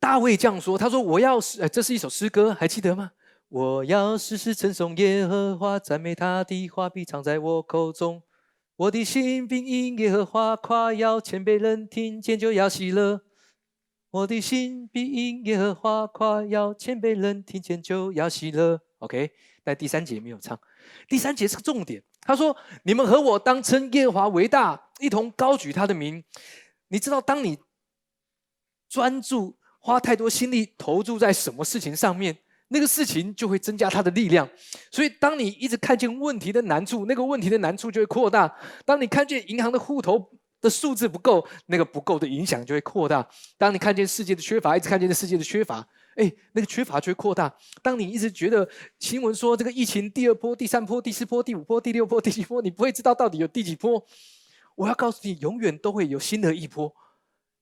[0.00, 1.62] 大卫这样说，他说：“我要是……
[1.62, 3.12] 哎，这是一首诗歌，还记得吗？
[3.48, 8.20] 我要时时称颂耶和华，赞美他的话必藏在我口中。
[8.76, 13.22] 我的心并因耶和华夸耀，谦卑人听见就要喜乐。
[14.10, 18.78] 我的心并因耶和华夸耀，谦卑人听见就要喜乐。
[18.98, 19.30] ”OK，
[19.64, 20.58] 但第三节没有唱。
[21.08, 26.22] 第三节是个重点，他说：“你们和我当称耶和华为大，一同高举他的名。”
[26.88, 27.58] 你知道，当你
[28.90, 32.36] 专注花太多心力投注在什么事情上面，
[32.68, 34.48] 那个事情就会增加它的力量。
[34.90, 38.48] 所以，当你一直看见问题的难处，那个问题的难处就会扩大；
[38.84, 43.22] 当你看见银行的户头的数字不够，那个不够的影响就会扩大；
[43.56, 45.86] 当你看见世界的缺乏，一直看见世界的缺乏。
[46.16, 47.54] 哎，那个缺乏就会扩大。
[47.82, 48.66] 当你一直觉得
[48.98, 54.02] 新闻说这个疫情第二波、第三波、第四波、第五波、第六波、第七波，你不会知道到底有第几波。
[54.74, 56.90] 我要告诉你，永远都会有新的一波。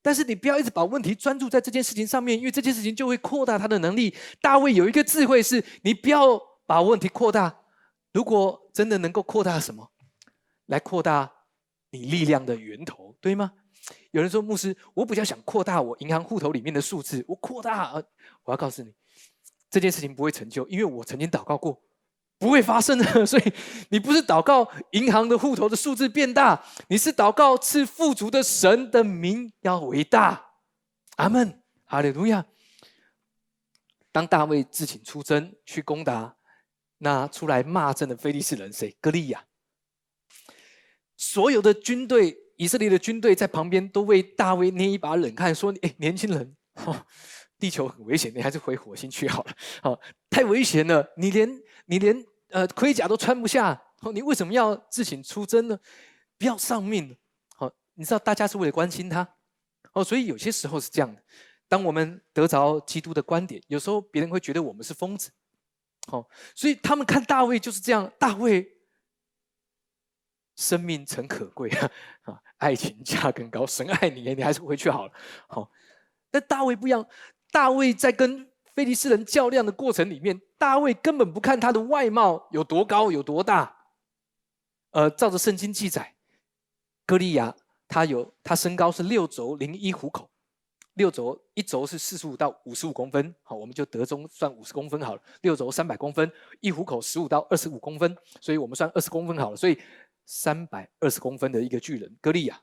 [0.04, 4.14] 但是你不要一直把问题专注在这件事情上面，因为这件事情就会扩大他的能力。
[4.38, 7.62] 大卫有一个智慧，是你不要把问题扩大。
[8.12, 9.90] 如果真的能够扩大什么，
[10.66, 11.32] 来扩大
[11.88, 13.52] 你力量的源头，对吗？
[14.10, 17.24] 有人说牧师，我比较想扩大我银行户头里面的数字。
[17.26, 17.94] 我扩大，
[18.44, 18.92] 我要告诉你，
[19.70, 21.82] 这件事情不会成就，因为我曾经祷告过，
[22.44, 23.04] 不会发生的。
[23.24, 23.52] 所以
[23.88, 30.44] 你不是祷告银行的户头的数字变大，你是祷告赐富足的神的名要伟大。
[31.16, 32.44] 阿门，哈利路亚。
[34.12, 36.37] 当大卫自请出征去攻打
[36.98, 38.94] 那出来骂阵的非利士人，谁？
[39.00, 39.42] 歌利亚。
[41.16, 42.37] 所有的军队。
[42.57, 46.57] 以色列的军队在旁边都为大卫捏一把冷汗，说：“哎，年轻人，
[47.59, 49.52] 地球很危险，你还是回火星去好了。
[49.83, 51.50] 好，太危险了，你连
[51.87, 55.76] 你连呃盔甲都穿不下，你为什么要自请出征呢？
[56.38, 57.16] 不要丧命。
[57.56, 59.28] 好，你知道大家是为了关心他，
[59.92, 61.20] 哦，所以有些时候是这样的。
[61.66, 65.32] 当我们得着基督的观点，有时候别人会觉得我们是疯子。
[66.06, 68.70] 好，所以他们看大卫就是这样，大卫。”
[70.54, 71.90] 生命诚可贵啊！
[72.22, 73.66] 啊，爱情价更高。
[73.66, 75.12] 神爱你，你还是回去好了。
[75.48, 75.68] 好，
[76.30, 77.04] 但大卫不一样。
[77.50, 83.76] 大卫在跟菲利斯人较量的过程里面，大卫根本不看他的外貌有多高、有多大。
[84.90, 86.14] 呃，照着圣经记载，
[87.06, 87.54] 歌利亚
[87.88, 90.30] 他有他身高是六轴零一虎口，
[90.94, 93.34] 六轴一轴是四十五到五十五公分。
[93.42, 95.22] 好，我们就得中算五十公分好了。
[95.42, 99.56] 六轴三百公分，一虎口十五到二十五公分，所以我们算二十公分好了。
[99.56, 99.78] 所以。
[100.26, 102.58] 三百二十公分的一个巨人，歌利亚，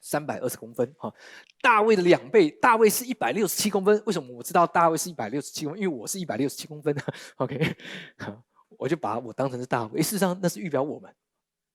[0.00, 1.12] 三百二十公分，哈，
[1.60, 4.00] 大卫的两倍，大卫是一百六十七公分。
[4.06, 5.82] 为什么我知道大卫是一百六十七公分？
[5.82, 6.96] 因为我是一百六十七公分，
[7.36, 7.76] OK，
[8.78, 10.00] 我就把我当成是大卫。
[10.00, 11.12] 事实上，那是预表我们。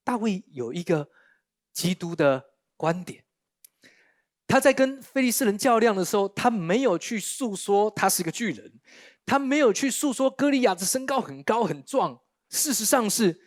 [0.02, 1.08] 大卫有一个
[1.72, 2.42] 基督的
[2.76, 3.22] 观点，
[4.46, 8.72] 他在跟菲利斯人较量的时候，他没有去诉说他是个巨人，
[9.26, 12.20] 他没有去诉说歌利亚的身高很高很壮。
[12.48, 13.38] 事实上是，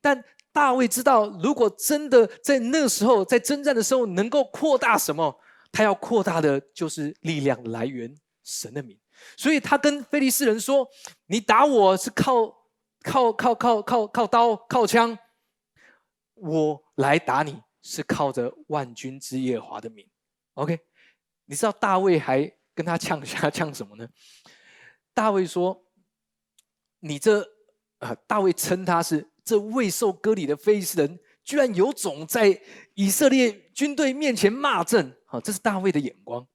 [0.00, 0.24] 但。
[0.56, 5.38] 大卫知道，如果真的在那时候在征战的时候能够扩大什么，
[5.70, 8.98] 他要扩大的就是力量来源神的名。
[9.36, 10.88] 所以他跟菲利斯人说
[11.28, 12.46] ：“你打我是靠
[13.02, 15.18] 靠靠靠靠靠刀靠枪，
[16.36, 20.08] 我来打你是靠着万军之耶华的名。
[20.54, 20.80] OK，
[21.44, 24.08] 你知道大卫还跟他呛下呛什么呢？
[25.12, 25.84] 大卫说
[27.00, 27.46] ：“你这
[27.98, 32.60] 啊，大卫称他是这未受割礼的非利士人，居然有种在
[32.94, 36.46] 以色列军队面前骂阵。”好，这是大卫的眼光。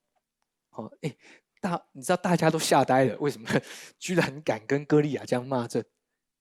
[0.70, 1.16] 好，哎，
[1.62, 3.50] 大，你知道大家都吓呆了，为什么？
[3.98, 5.84] 居然敢跟歌利亚这样骂阵？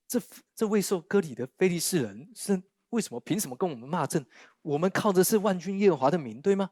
[0.08, 0.20] 这
[0.56, 3.20] 这未受割礼的非利士人是为什么？
[3.20, 4.26] 凭什么跟我们骂阵？
[4.62, 6.70] 我们靠的是万军耶和华的名，对吗？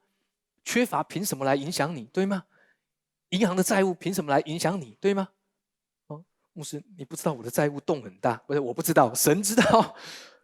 [0.64, 2.45] 缺乏凭什么来影响你，对吗？
[3.29, 5.29] 银行的债务凭什么来影响你，对吗？
[6.59, 8.59] 牧师，你不知道我的债务洞很大，不是？
[8.59, 9.97] 我不知道，神知道，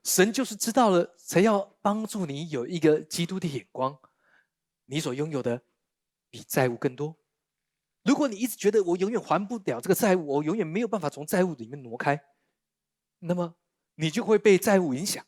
[0.05, 3.99] 神就是知道了，才要帮助你有一个基督的眼光。
[4.85, 5.61] 你所拥有的
[6.31, 7.17] 比债务更多。
[8.05, 12.23] 如果你一直觉得我永远还不了这个债务，我永远没有办法从债务里面挪开，
[13.19, 13.57] 那么
[13.97, 15.27] 你就会被债务影响。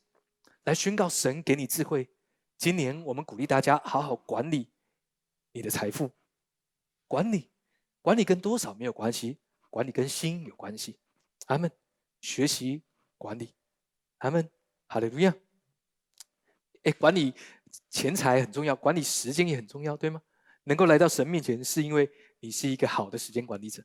[0.63, 2.09] 来宣告神给你智慧。
[2.57, 4.71] 今年我们鼓励大家好好管理
[5.51, 6.11] 你的财富。
[7.09, 7.51] 管理，
[8.01, 9.37] 管理跟多少没有关系，
[9.77, 10.97] 管理跟心有关系。
[11.45, 11.69] 阿门。
[12.19, 12.81] 学习
[13.15, 13.53] 管理。
[14.17, 14.49] 阿门。
[14.87, 15.31] 哈利路亚。
[16.81, 17.31] 哎，管理。
[17.91, 20.19] 钱财很重要，管理时间也很重要，对吗？
[20.63, 22.09] 能够来到神面前，是因为
[22.39, 23.83] 你是一个好的时间管理者，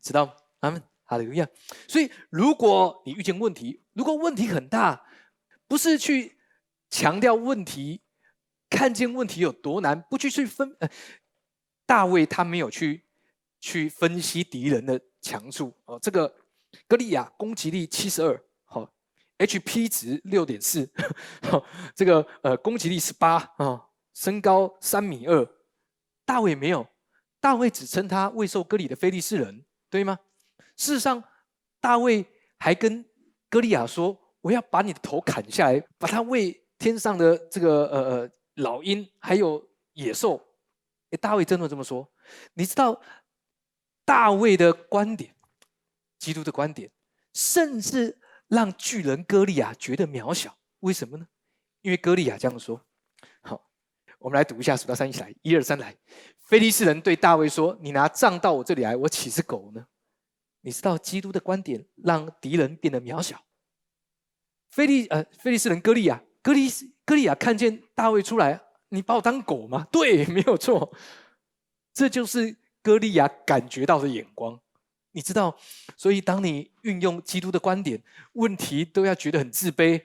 [0.00, 0.34] 知道吗？
[0.60, 1.46] 阿门，哈利路亚。
[1.86, 5.04] 所以，如果你遇见问题，如果问题很大，
[5.68, 6.38] 不是去
[6.88, 8.00] 强调问题，
[8.70, 10.74] 看见问题有多难，不去去分。
[10.80, 10.88] 呃，
[11.84, 13.04] 大卫他没有去
[13.60, 15.98] 去分析敌人的强处哦。
[16.00, 16.32] 这个
[16.86, 18.42] 歌利亚攻击力七十二。
[19.38, 20.86] HP 值六点四，
[21.94, 25.48] 这个呃攻击力是八啊，身高三米二。
[26.26, 26.86] 大卫没有，
[27.40, 30.18] 大卫只称他未受割礼的非利士人，对吗？
[30.76, 31.24] 事实上，
[31.80, 32.26] 大卫
[32.58, 33.02] 还跟
[33.48, 40.38] 歌利亚说：“我要把你的头砍下来，把它喂天上的这个呃呃老鹰，还有野兽。”
[41.12, 42.06] 哎，大卫真的这么说？
[42.52, 43.00] 你知道
[44.10, 45.32] 大卫的观点，
[46.18, 46.90] 基督的观点，
[47.32, 48.18] 甚至。
[48.48, 51.24] 让巨人歌利亚觉得渺小，为什么呢？
[51.82, 52.84] 因为歌利亚这样说。
[53.42, 53.70] 好，
[54.18, 55.96] 我们来读一下，数到三一起来，一二三来。
[56.48, 59.86] 菲利士人对大卫说：“你拿杖到我这里来，我岂是狗呢？”
[60.62, 63.40] 你知道基督的观点让敌人变得渺小。
[64.68, 69.86] 菲利呃，菲利士人歌利亚，歌利斯歌利亚看见大卫出来，你把我当狗吗？
[69.92, 70.92] 对，没有错，
[71.94, 74.60] 这就是歌利亚感觉到的眼光。
[75.12, 75.56] 你知道，
[75.96, 78.00] 所以当你运用基督的观点，
[78.34, 80.04] 问题都要觉得很自卑，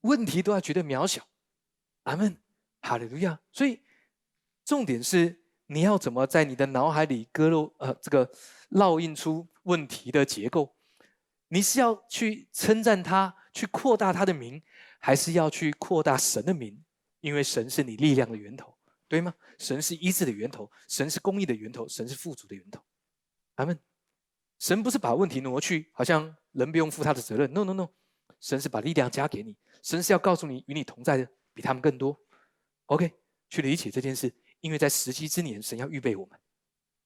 [0.00, 1.26] 问题都要觉得渺小。
[2.04, 2.36] 阿门，
[2.80, 3.38] 哈利路亚。
[3.52, 3.80] 所以
[4.64, 8.30] 重点是你要怎么在你的脑海里割肉呃这个
[8.70, 10.74] 烙印出问题的结构？
[11.48, 14.62] 你是要去称赞他，去扩大他的名，
[14.98, 16.82] 还是要去扩大神的名？
[17.20, 18.77] 因为神是你力量的源头，
[19.08, 19.34] 对吗？
[19.58, 22.80] 神是医治的源头，神是公义的源头，神是富足的源头。
[23.56, 23.78] 阿门。
[24.58, 27.52] 神不是把问题挪去，好像人不用负他的责任。
[27.52, 27.88] No No No，
[28.40, 29.56] 神是把力量加给你。
[29.84, 32.20] 神是要告诉你，与你同在的比他们更多。
[32.86, 33.12] OK，
[33.48, 36.36] 去理解这件事，因为在时机之年，神要预备我们，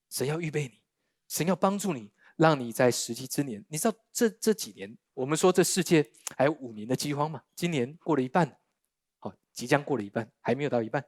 [0.08, 0.80] 神要预备你，
[1.28, 3.62] 神要帮助你，让你在时机之年。
[3.68, 7.42] 你知道这这几年，我们说这世界还有五年的饥荒嘛？
[7.54, 8.58] 今年过了一半，
[9.18, 11.04] 好，即将过了一半，还没有到一半，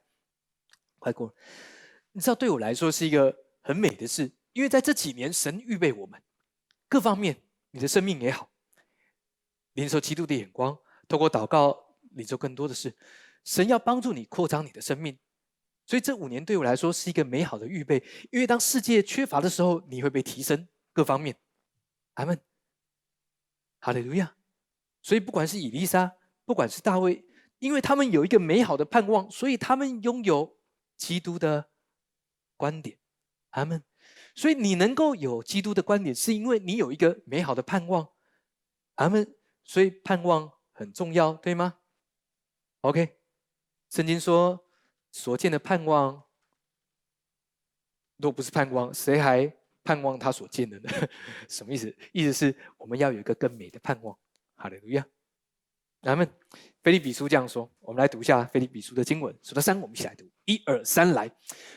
[1.05, 1.35] 快过了。
[2.13, 6.23] 你知道对我来说是一个很美的事，因为在这几年，神预备我们。
[6.89, 8.51] 各方面，你的生命也好，
[9.75, 12.97] 领受基督的眼光，透过祷告领受更多的事，
[13.45, 15.19] 神要帮助你扩张你的生命。
[15.85, 21.37] 所以这五年对我来说是一个美好的预备，因为当世界缺乏的时候，你会被提升各方面。
[22.15, 22.41] 阿门，
[23.81, 24.35] 哈利路亚。
[25.03, 26.11] 所以不管是以丽莎，
[26.47, 27.23] 不管是大卫，
[27.59, 30.57] 因为他们有一个美好的盼望，所以他们拥有
[30.97, 31.71] 基督的
[32.57, 32.99] 观点。
[33.51, 33.83] 阿门。
[34.35, 38.11] 所以你能够有基督的观点，是因为你有一个美好的盼望，
[38.97, 39.35] 阿门。
[39.63, 41.79] 所以盼望很重要，对吗
[42.83, 43.17] ？OK，
[43.89, 44.67] 圣经说
[45.11, 46.23] 所见的盼望，
[48.19, 49.51] 若不是盼望，谁还
[49.83, 50.91] 盼望他所见的呢？
[51.49, 51.97] 什么意思？
[52.13, 54.15] 意思是我们要有一个更美的盼望。
[54.57, 55.07] 哈利路亚，
[56.03, 56.29] 阿门。
[56.83, 59.35] 菲利比书这样说，我们来读一下菲利比书的经文。
[59.43, 60.29] 数到三，我们一起来读。
[60.45, 61.31] 一二三，来。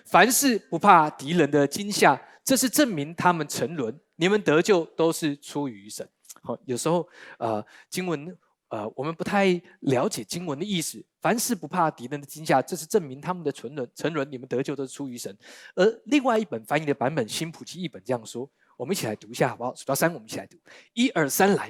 [0.05, 2.21] 凡事不怕敌人的惊吓。
[2.43, 6.07] 这是证明他们沉沦，你们得救都是出于神。
[6.41, 7.05] 好，有时候
[7.39, 8.33] 呃，经文
[8.69, 11.03] 呃，我们不太了解经文的意思。
[11.19, 15.37] 凡事不怕敌人的惊吓，这是证明他们的沉沦，沉沦，你们得救都是出于神。
[15.75, 19.75] 而另外一本翻译的版本，新普及译本这样说，我们一起来读一下好不好？
[19.75, 20.57] 数到三，我们一起来读。
[20.93, 21.69] 一二三，来。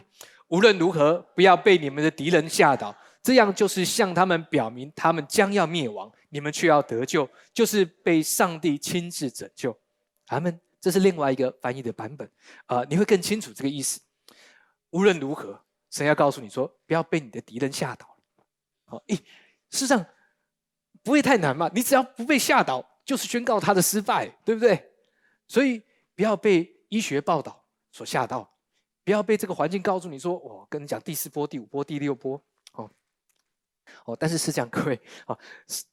[0.50, 2.96] 无论如何，不要被你们的敌人吓倒。
[3.24, 9.78] 这样就是向他们表明他们将要灭亡，你们却要得救，就是被上帝亲自拯救。
[10.28, 10.60] 阿门。
[10.80, 12.32] 这是另外一个翻译的版本，
[12.68, 14.00] 啊，你会更清楚这个意思。
[14.92, 15.60] 无论如何，
[15.90, 18.16] 神要告诉你说，不要被你的敌人吓倒。
[18.86, 19.18] 好，咦，
[19.72, 20.06] 事实上
[21.04, 21.70] 不会太难嘛？
[21.74, 24.92] 你只要不被吓倒，就是宣告他的失败，对不对？
[25.48, 25.82] 所以
[26.16, 28.48] 不要被医学报道所吓到，
[29.04, 32.42] 不要被这个环境告诉你说，我跟你讲第四波、第五波、第六波，
[34.06, 35.38] 哦，但是是这样，各位，啊，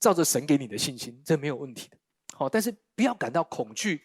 [0.00, 1.96] 照着神给你的信心，这没有问题的。
[2.33, 4.02] 好，但是不要感到恐惧。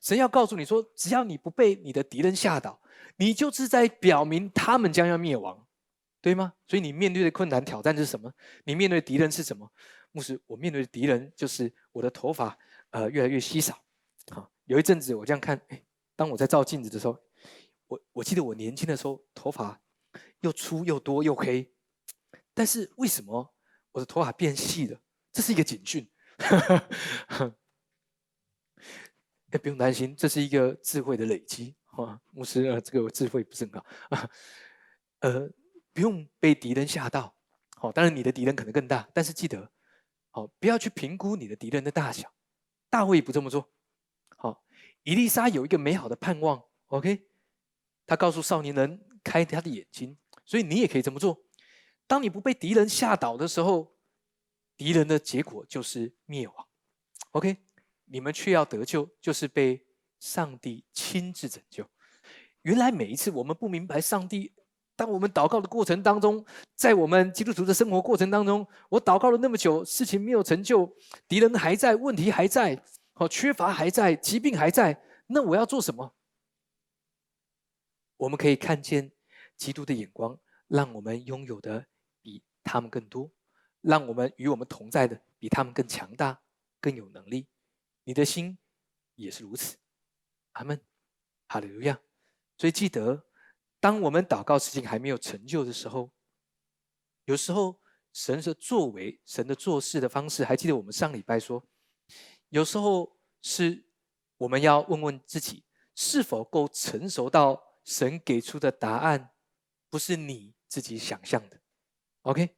[0.00, 2.80] 神要告诉你说，只要你不被你的敌人吓倒，
[3.16, 5.66] 你就是在表明他们将要灭亡，
[6.20, 6.52] 对吗？
[6.68, 8.32] 所以你面对的困难挑战是什么？
[8.64, 9.68] 你面对的敌人是什么？
[10.12, 12.56] 牧师，我面对的敌人就是我的头发，
[12.90, 13.82] 呃，越来越稀少。
[14.30, 15.82] 好，有一阵子我这样看，哎，
[16.14, 17.18] 当我在照镜子的时候，
[17.88, 19.80] 我我记得我年轻的时候头发
[20.40, 21.68] 又粗又多又黑，
[22.54, 23.54] 但是为什么
[23.92, 25.00] 我的头发变细了？
[25.32, 26.08] 这是一个警讯。
[29.50, 31.76] 哎，不用担心，这是一个智慧的累积。
[31.84, 34.30] 哈，牧师，呃，这个智慧不是很高啊。
[35.20, 35.48] 呃，
[35.92, 37.36] 不用被敌人吓到。
[37.76, 39.70] 好，当然你的敌人可能更大，但是记得，
[40.30, 42.32] 好，不要去评估你的敌人的大小。
[42.88, 43.70] 大卫不这么做。
[44.36, 44.64] 好，
[45.02, 46.62] 伊丽莎有一个美好的盼望。
[46.86, 47.26] OK，
[48.06, 51.44] 他告诉少年人开他的眼睛，所以你也可以这么做。
[52.12, 53.90] 当你不被敌人吓倒的时候，
[54.76, 56.68] 敌人的结果就是灭亡。
[57.30, 57.56] OK。
[58.04, 59.86] 你们却要得救，就是被
[60.20, 61.88] 上帝亲自拯救。
[62.60, 64.52] 原来每一次我们不明白上帝，
[64.94, 66.44] 当我们祷告的过程当中，
[66.74, 70.94] 在我们基督徒的生活过程当中，我祷告了那么久，事情没有成就，
[71.26, 72.78] 敌人还在，问题还在，
[73.14, 76.14] 好缺乏还在，疾病还在，那我要做什么？
[78.18, 79.10] 我们可以看见
[79.56, 81.86] 基督的眼光，让我们拥有的
[82.62, 83.30] 他们更多，
[83.80, 86.40] 让我们与我们同在的比他们更强大，
[86.80, 87.48] 更有能力。
[88.04, 88.58] 你的心
[89.14, 89.76] 也是如此，
[90.52, 90.80] 阿门，
[91.48, 92.00] 哈利路亚。
[92.58, 93.26] 所以记得，
[93.80, 96.12] 当我们祷告事情还没有成就的时候，
[97.24, 97.80] 有时候
[98.12, 101.66] 神的作为、神的做事的方式，还记得我们上礼拜说，
[102.50, 103.86] 有时候是
[104.36, 109.32] 我们要问问自己，是否够成熟到神给出的答案
[109.88, 111.61] 不是你自己想象的。
[112.22, 112.56] OK，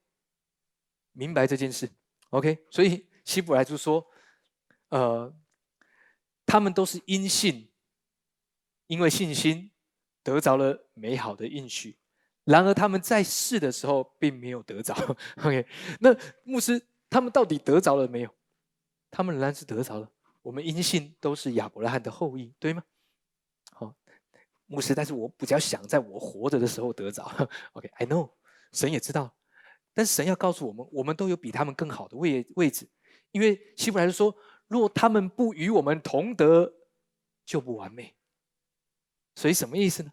[1.12, 1.90] 明白这件事。
[2.31, 4.07] OK，所以希伯来就说。
[4.90, 5.35] 呃，
[6.46, 7.68] 他们都是因信，
[8.87, 9.72] 因为信心
[10.22, 11.98] 得着了美好的应许。
[12.44, 14.94] 然而他们在世的时候并没有得着。
[15.42, 15.66] OK，
[15.98, 18.31] 那牧师他们到底得着了没有？
[19.11, 20.09] 他们仍然是得着了。
[20.42, 22.85] 我们因信都是亚伯拉罕的后裔，对吗？
[23.72, 23.92] 好，
[24.66, 27.24] 牧师，但是我比较想在我活着的时候得着。
[27.72, 28.31] OK，I know，
[28.70, 29.35] 神也知道，
[29.94, 32.87] 但是神要告诉我们，我们都有比他们更好的位位置，
[33.30, 34.35] 因为希伯来说。
[34.66, 36.72] 若他们不与我们同德，
[37.44, 38.14] 就不完美。
[39.37, 40.11] 所以什么意思呢？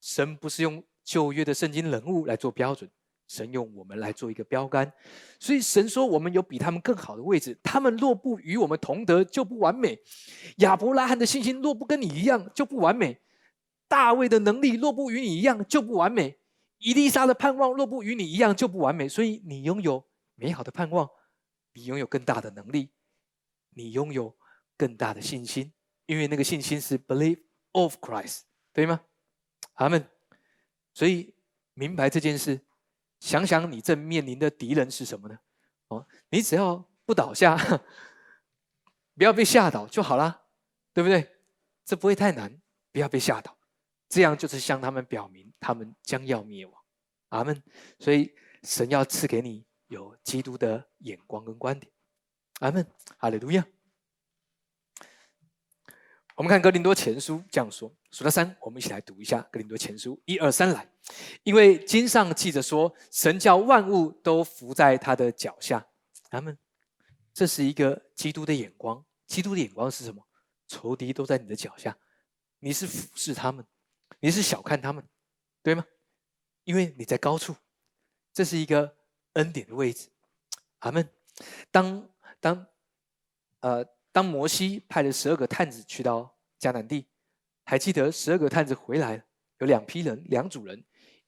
[0.00, 2.90] 神不是用旧约的圣经人物来做标准，
[3.28, 4.90] 神用我们来做一个标杆。
[5.38, 7.56] 所以神说我们有比他们更好的位置。
[7.62, 9.96] 他们若不与我们同德，就不完美。
[10.56, 13.20] 亚伯拉罕的信心若不跟你一样，就不完美。
[13.86, 16.39] 大卫的能力若不与你一样，就不完美。
[16.80, 19.08] 伊丽莎的盼望若不与你一样，就不完美。
[19.08, 21.08] 所以你拥有美好的盼望，
[21.72, 22.90] 你拥有更大的能力。
[23.72, 24.36] 你拥有
[24.76, 25.72] 更大的信心，
[26.06, 27.40] 因为那个信心是 believe
[27.70, 28.40] of Christ，
[28.72, 29.00] 对吗？
[29.74, 30.04] 阿门。
[30.92, 31.32] 所以
[31.74, 32.60] 明白这件事，
[33.20, 35.38] 想想你正面临的敌人是什么呢？
[35.86, 37.56] 哦，你只要不倒下，
[39.14, 40.42] 不要被吓倒就好啦，
[40.92, 41.36] 对不对？
[41.84, 43.56] 这不会太难，不要被吓倒，
[44.08, 46.82] 这样就是向他们表明他们将要灭亡。
[47.28, 47.62] 阿门。
[47.98, 51.92] 所以神要赐给你有基督的眼光跟观点。
[52.60, 52.84] 阿门，
[53.18, 53.64] 哈利路亚。
[56.34, 60.90] 我们看格林多前书这样说，数到三，我们一起来读一下格林多前书，一二三来。
[61.42, 65.86] 因为经上记着说，神叫万物都伏在他的脚下。
[66.30, 66.58] 阿门。
[67.32, 70.26] 这是一个基督的眼光，基督的眼光是什么？
[70.66, 71.98] 仇敌都在你的脚下，
[72.60, 73.66] 你是俯视他们，
[74.20, 75.04] 你是小看他们，
[75.62, 75.84] 对吗？
[76.64, 77.54] 因为你在高处，
[78.32, 78.96] 这是一个
[79.34, 80.08] 恩典的位置。
[80.80, 81.08] 阿门。
[81.70, 82.06] 当
[82.38, 82.66] 当，
[83.60, 87.06] 呃，当摩西派了十二个探子去到迦南地，
[87.64, 89.24] 还记得十二个探子回来，
[89.58, 90.84] 有两批人，两组人，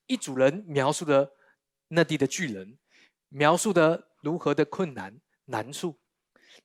[0.07, 1.33] 一组人描述的
[1.89, 2.79] 那地的巨人，
[3.31, 5.99] 描述的如何的困难难处，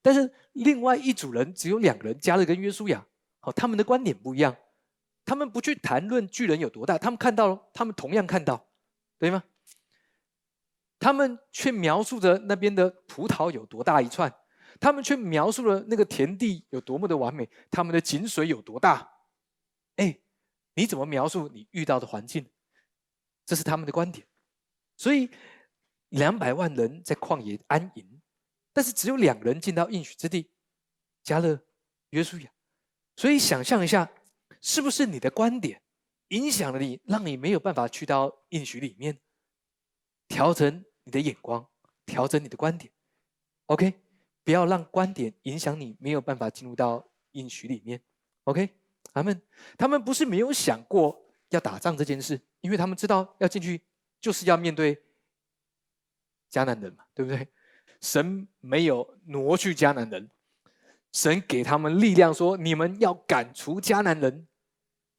[0.02, 3.08] 但是另外一组人只有两个人，加勒跟约书亚，
[3.40, 4.54] 好，他们的观点不一样，
[5.28, 8.66] 他们不去谈论巨人有多大，他们看到了，他们同样看到，
[9.20, 9.44] 对吗？
[10.98, 14.34] 他们却描述着那边的葡萄有多大一串，
[14.80, 19.06] 他们却描述了那个田地有多么的完美，他们的井水有多大。
[19.98, 20.18] 哎，
[20.76, 22.50] 你怎么描述你遇到的环境？
[23.46, 24.26] 这是他们的观点。
[24.96, 25.30] 所以
[26.08, 28.22] 两百万人在旷野安营，
[28.72, 30.54] 但是只有两人进到应许之地，
[31.22, 31.60] 加勒、
[32.12, 32.50] 约书亚。
[33.18, 34.10] 所以想象一下，
[34.62, 35.82] 是不是你的观点
[36.30, 39.18] 影响了你，让你没有办法去到应许里面？
[40.28, 41.66] 调整你的眼光，
[42.06, 42.92] 调整你的观点
[43.68, 43.94] ，OK，
[44.44, 48.02] 不要让观点影响你，没有办法进入到应许里面
[48.44, 48.70] ，OK，
[49.14, 49.42] 他们
[49.78, 53.82] 他们不是没有想过要打仗这件事，因为他们知道要进去
[54.20, 55.02] 就是要面对
[56.52, 57.48] 迦南人嘛，对不对？
[58.02, 60.30] 神没有挪去迦南人，
[61.12, 64.48] 神给他们力量，说你们要赶除迦南人。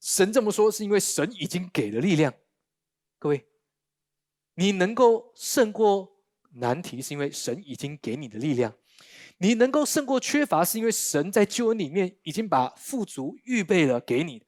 [0.01, 2.32] 神这么说是因为神已经给了力量，
[3.18, 3.47] 各位。
[4.55, 6.20] 你能够胜过
[6.55, 8.72] 难题，是因为神已经给你的力量；
[9.39, 14.45] 你能够胜过缺乏，是因为神在救恩里面已经把富足预备了给你。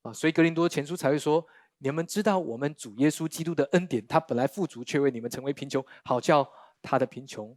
[0.00, 1.46] 啊，所以格林多前书才会说：
[1.76, 7.54] 你们知道我们主耶稣基督的恩典，他本来富足，却为你们成为贫穷，好叫他的贫穷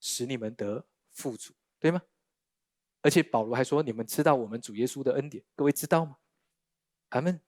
[0.00, 2.02] 使你们得富足，对吗？
[3.06, 6.16] 而且保罗还说：你们知道我们主耶稣的恩典，各位知道吗？
[7.10, 7.40] 阿门。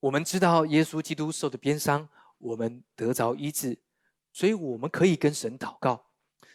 [0.00, 3.78] 我们知道耶稣基督受的鞭伤，我们得着医治，
[4.32, 6.06] 所以我们可以跟神祷告。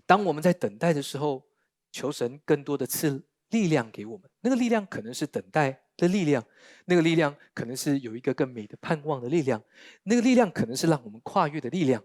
[0.07, 1.45] 当我们在等待的时候，
[1.91, 4.27] 求神更多的赐力量给我们。
[4.41, 6.43] 那个力量可能是等待的力量，
[6.85, 9.63] 那个力量可能是有一个更美的盼望的力量，
[10.01, 12.03] 那个力量可能是让我们跨越的力量，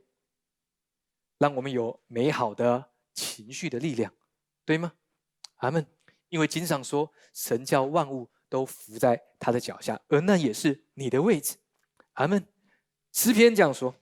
[1.38, 4.12] 让我们有美好的情绪的力量，
[4.64, 4.92] 对吗？
[5.56, 5.86] 阿门。
[6.28, 8.30] 因为经上说，神叫万物。
[8.46, 11.56] 都伏在他的脚下，而那也是你的位置。
[12.12, 12.46] 阿门。
[13.10, 13.92] 诗篇这样说。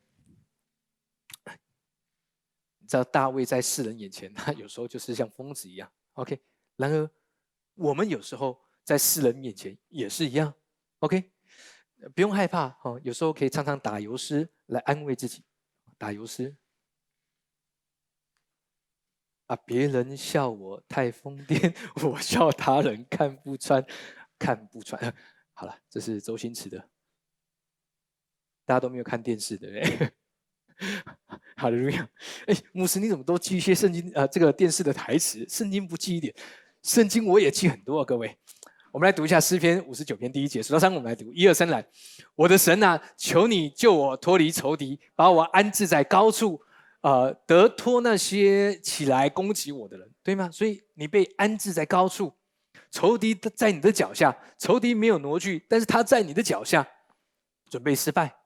[2.79, 5.91] 你知道大卫在世人眼前，他有时候就是像疯子一样。
[6.15, 6.39] OK，
[6.77, 7.11] 然而
[7.77, 10.53] 我们有时候在世人面前也是一样。
[10.99, 11.33] OK，
[12.15, 15.43] 不用害怕哦，有时候可以唱唱打油诗来安慰自己。
[15.97, 16.55] 打油诗
[19.47, 21.74] 啊，别人笑我太疯癫，
[22.09, 23.84] 我笑他人看不穿。
[24.38, 25.01] 看不穿，
[25.55, 26.76] 好了，这是周星驰的，
[28.64, 30.12] 大家都没有看电视，对不对？
[31.57, 32.09] 好的，路亚，
[32.49, 34.26] 哎，牧师你怎么都记一些圣经啊？
[34.26, 36.34] 这个电视的台词，圣经不记一点，
[36.82, 38.05] 圣经我也记很多啊。
[38.05, 38.36] 各位，
[38.90, 41.86] 我们来读一下诗篇五十九篇第一节，数到三，我们来读，一二三来。
[42.34, 46.61] 我的神啊，求你救我脱离仇敌，把我安置在高处，
[47.03, 50.51] 呃，得脱那些起来攻击我的人，对吗？
[50.51, 52.33] 所以你被安置在高处。
[52.91, 56.87] 仇敌在你的脚下，仇敌没有挪去，但是他在你的脚下，
[57.71, 58.37] 准备失败，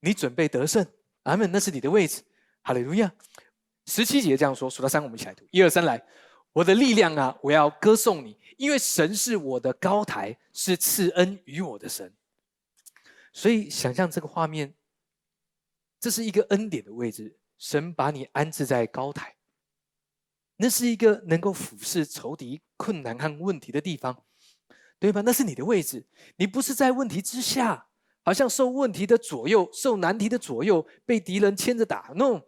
[0.00, 0.86] 你准备得胜，
[1.22, 2.22] 阿门，那是你的位置，
[2.62, 3.10] 哈利路亚。
[3.86, 6.04] 十七节这样说，数到三，我们一起来读，一二三，来，
[6.52, 12.14] 我的力量啊，我要歌颂你，因为神是我的高台，是赐恩于我的神。
[13.32, 14.74] 所以想象这个画面，
[15.98, 19.36] 这是一个恩典的位置，神把你安置在高台。
[20.56, 24.24] 那是一个能够俯视仇敌困难和问题的地方，
[25.00, 25.20] 对吧？
[25.22, 27.88] 那是你的位置，你不是在问题之下，
[28.22, 32.12] 好像受问题的左右，受难题的左右，被敌人牵着打。
[32.14, 32.42] No，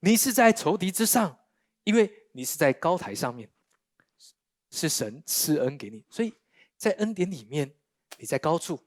[0.00, 1.38] 你是在仇敌之上，
[1.84, 3.48] 因为你是在高台上面，
[4.70, 6.34] 是神赐恩给你，所以
[6.76, 7.72] 在恩典里面，
[8.18, 8.84] 你在高处，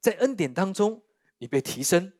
[0.00, 1.02] 在恩典当中，
[1.36, 2.10] 你被提升。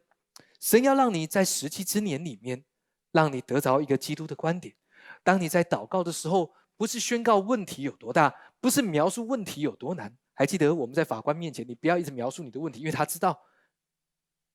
[0.61, 2.65] 神要让你在十七之年里面，
[3.13, 4.75] 让你得着一个基督的观点。
[5.23, 10.17] 当你在祷告的时候，不是宣告问题有多大，不是描述问题有多难。
[10.35, 13.41] 还记得我们在法官面前，你不要一直描述你的问题，因为他知道。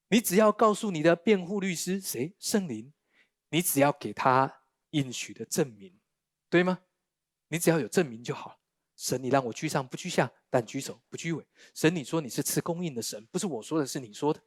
[0.10, 2.94] 你只要告诉你的辩护律师谁圣灵，
[3.50, 6.00] 你只要给他应许的证明，
[6.50, 6.80] 对吗？
[7.48, 8.60] 你只要有证明就好。
[8.96, 11.44] 神，你让我居上不居下，但居首不居尾。
[11.74, 14.40] 神，你说你是赐供应的神，不是我说的，是你说的。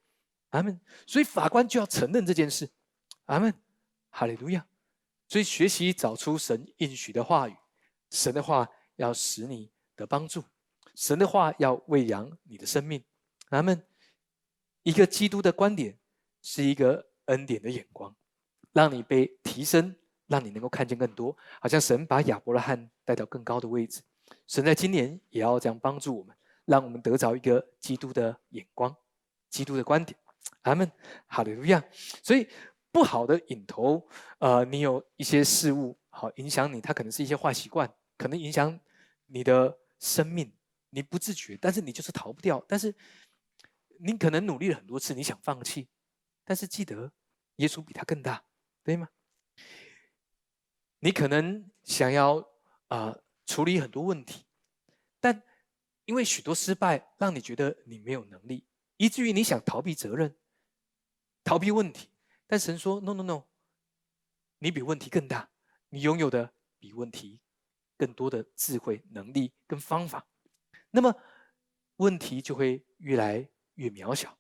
[0.50, 0.80] 阿门。
[1.06, 2.70] 所以法官就要承认这件事。
[3.24, 3.52] 阿门。
[4.18, 4.64] 哈利路亚。
[5.28, 7.54] 所以，学习找出神应许的话语，
[8.10, 10.42] 神的话要使你的帮助，
[10.94, 13.04] 神的话要喂养你的生命。
[13.50, 13.84] 他们
[14.84, 15.98] 一个基督的观点
[16.40, 18.14] 是一个恩典的眼光，
[18.72, 19.94] 让你被提升，
[20.28, 21.36] 让你能够看见更多。
[21.60, 24.00] 好像神把亚伯拉罕带到更高的位置，
[24.46, 28.96] 神在今年也要这样帮助我们，让我们得着一个基督的眼光、
[29.50, 30.18] 基督的观点。
[30.62, 30.90] 阿门，
[31.26, 31.84] 哈利路亚。
[32.22, 32.48] 所以。
[32.96, 38.80] 不好的引头，呃，你有一些事物好影响你，它可能是一些坏习惯，可能影响
[39.26, 40.50] 你的生命，
[40.88, 42.64] 你不自觉，但是你就是逃不掉。
[42.66, 42.94] 但是
[43.98, 45.90] 你可能努力了很多次，你想放弃，
[46.42, 47.12] 但是记得
[47.56, 48.42] 耶稣比他更大，
[48.82, 49.10] 对吗？
[51.00, 52.42] 你可能想要
[52.88, 54.46] 啊处理很多问题，
[55.20, 55.42] 但
[56.06, 58.66] 因为许多失败，让你觉得你没有能力，
[58.96, 60.34] 以至于你想逃避责任、
[61.44, 62.08] 逃避问题。
[62.46, 63.44] 但神说：“No, No, No，
[64.58, 65.50] 你比问题更大，
[65.88, 67.40] 你拥有的比问题
[67.96, 70.26] 更多的智慧、能力跟方法。
[70.90, 71.14] 那么
[71.96, 74.38] 问题就会越来越渺小，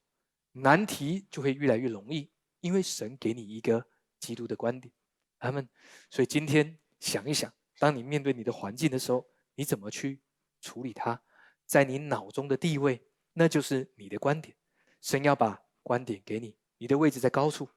[0.52, 2.30] 难题就会越来越容易，
[2.60, 3.86] 因为神给你一个
[4.20, 4.92] 基督的观点。
[5.38, 5.68] 阿门。
[6.10, 10.20] 所以今天想一想，当你面对你的环境的时候，你怎么去
[10.60, 11.20] 处理它？
[11.66, 14.56] 在你脑中的地位，那就是你的观点。
[15.00, 17.68] 神要把观点给你，你的位置在高处。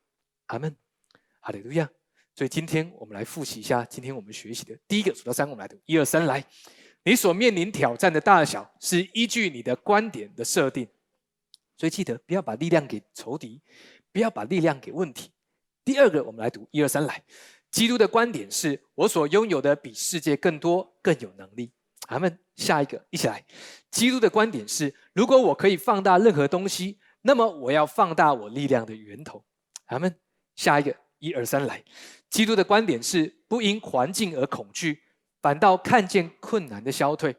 [0.49, 0.75] 阿门。
[1.39, 1.89] 好的，路亚。
[2.35, 6.43] 所以今天我们来复习一下今天我们学习的第一个数到三，我们来读一二三来。
[7.03, 10.87] 你所面临挑战的大小是依据你的观点的设定，
[11.77, 13.61] 所以记得不要把力量给仇敌，
[14.11, 15.31] 不要把力量给问题。
[15.83, 17.23] 第二个，我们来读一二三来。
[17.71, 21.71] 基督的观点是我所拥有的比世界更多，更有能力。
[22.07, 22.39] 阿门。
[22.55, 23.45] 下一个，一起来。
[23.89, 29.45] 基督的观点是，如果我可以放大任何东西，那么我要放大我力量的源头。
[29.85, 30.13] 阿门。
[30.59, 31.81] 下一个，一二三来。
[32.29, 35.01] 基督的观点是，不因环境而恐惧，
[35.41, 37.33] 反倒看见困难的消退。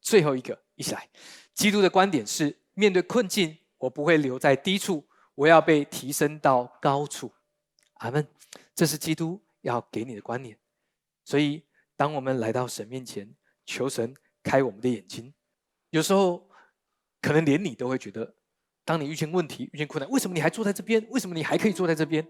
[0.00, 1.08] 最后一个，一起来。
[1.54, 5.06] 基督的观点是，面对困境，我不会留在低处，
[5.36, 7.32] 我要被提升到高处。
[7.98, 8.26] 阿门。
[8.74, 10.58] 这是基督要给你的观念。
[11.24, 11.62] 所以，
[11.96, 13.32] 当我们来到神面前，
[13.64, 14.12] 求神
[14.42, 15.32] 开我们的眼睛。
[15.90, 16.50] 有时候，
[17.22, 18.34] 可能连你都会觉得，
[18.84, 21.06] 当你遇见问题、遇见困难，为什么你还坐在这边？
[21.10, 22.26] 为什么你还可以坐在这边？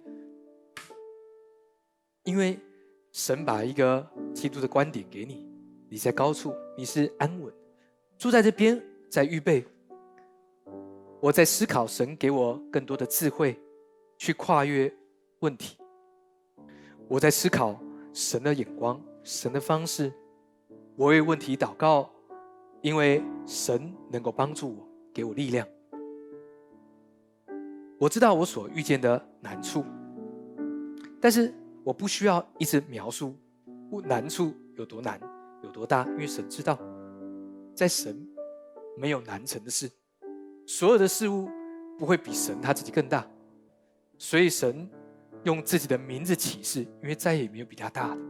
[2.24, 2.58] 因为
[3.12, 4.04] 神把一个
[4.34, 5.46] 基督的观点给你，
[5.90, 7.52] 你在高处，你是安稳，
[8.18, 9.64] 住在这边，在预备。
[11.20, 13.58] 我在思考神给我更多的智慧，
[14.16, 14.92] 去跨越
[15.40, 15.76] 问题。
[17.08, 17.78] 我在思考
[18.14, 20.10] 神的眼光，神的方式。
[20.96, 22.10] 我为问题祷告，
[22.80, 25.66] 因为神能够帮助我，给我力量。
[27.98, 29.84] 我知道我所遇见的难处，
[31.20, 31.52] 但是
[31.84, 33.36] 我不需要一直描述
[34.04, 35.20] 难处有多难、
[35.62, 36.78] 有多大，因为神知道，
[37.74, 38.26] 在神
[38.96, 39.90] 没有难成的事，
[40.66, 41.48] 所有的事物
[41.98, 43.24] 不会比神他自己更大，
[44.18, 44.88] 所以神
[45.44, 48.20] 用自己的名字启示，因为再也没有比他大的。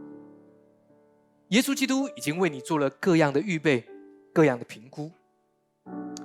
[1.49, 3.83] 耶稣基督已经为你做了各样的预备，
[4.33, 5.09] 各样的评估。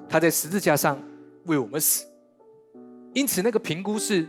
[0.08, 1.00] 他在十字架上
[1.44, 2.04] 为我们死，
[3.14, 4.26] 因此那个评估是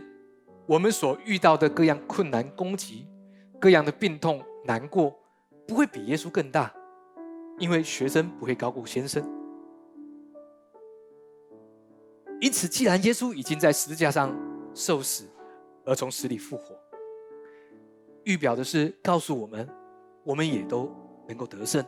[0.66, 3.06] 我们所遇到的各样困难、攻击、
[3.60, 5.14] 各样的病痛、难过，
[5.66, 6.72] 不会比耶稣更大，
[7.58, 9.22] 因为学生不会高估先生。
[12.40, 14.36] 因此，既然耶稣已经在十字架上
[14.74, 15.24] 受死，
[15.84, 16.74] 而从死里复活，
[18.24, 19.68] 预表的是告诉我们。
[20.24, 20.88] 我们也都
[21.26, 21.84] 能够得胜。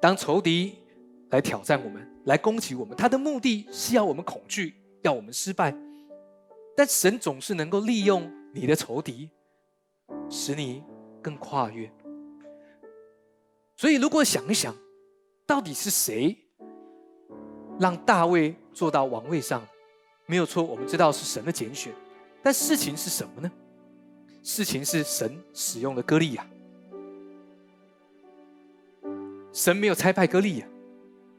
[0.00, 0.78] 当仇敌
[1.28, 5.76] 来挑战我们、来攻击我们，他的目的是要我们恐惧，要我们失败。
[6.78, 9.28] 但神总是能够利用你的仇敌，
[10.30, 10.84] 使你
[11.20, 11.90] 更跨越。
[13.74, 14.72] 所以，如果想一想，
[15.44, 16.38] 到底是谁
[17.80, 19.66] 让大卫坐到王位上？
[20.26, 21.92] 没有错，我们知道是神的拣选。
[22.44, 23.50] 但事情是什么呢？
[24.44, 26.46] 事情是神使用了歌利亚。
[29.52, 30.68] 神没有差派歌利亚，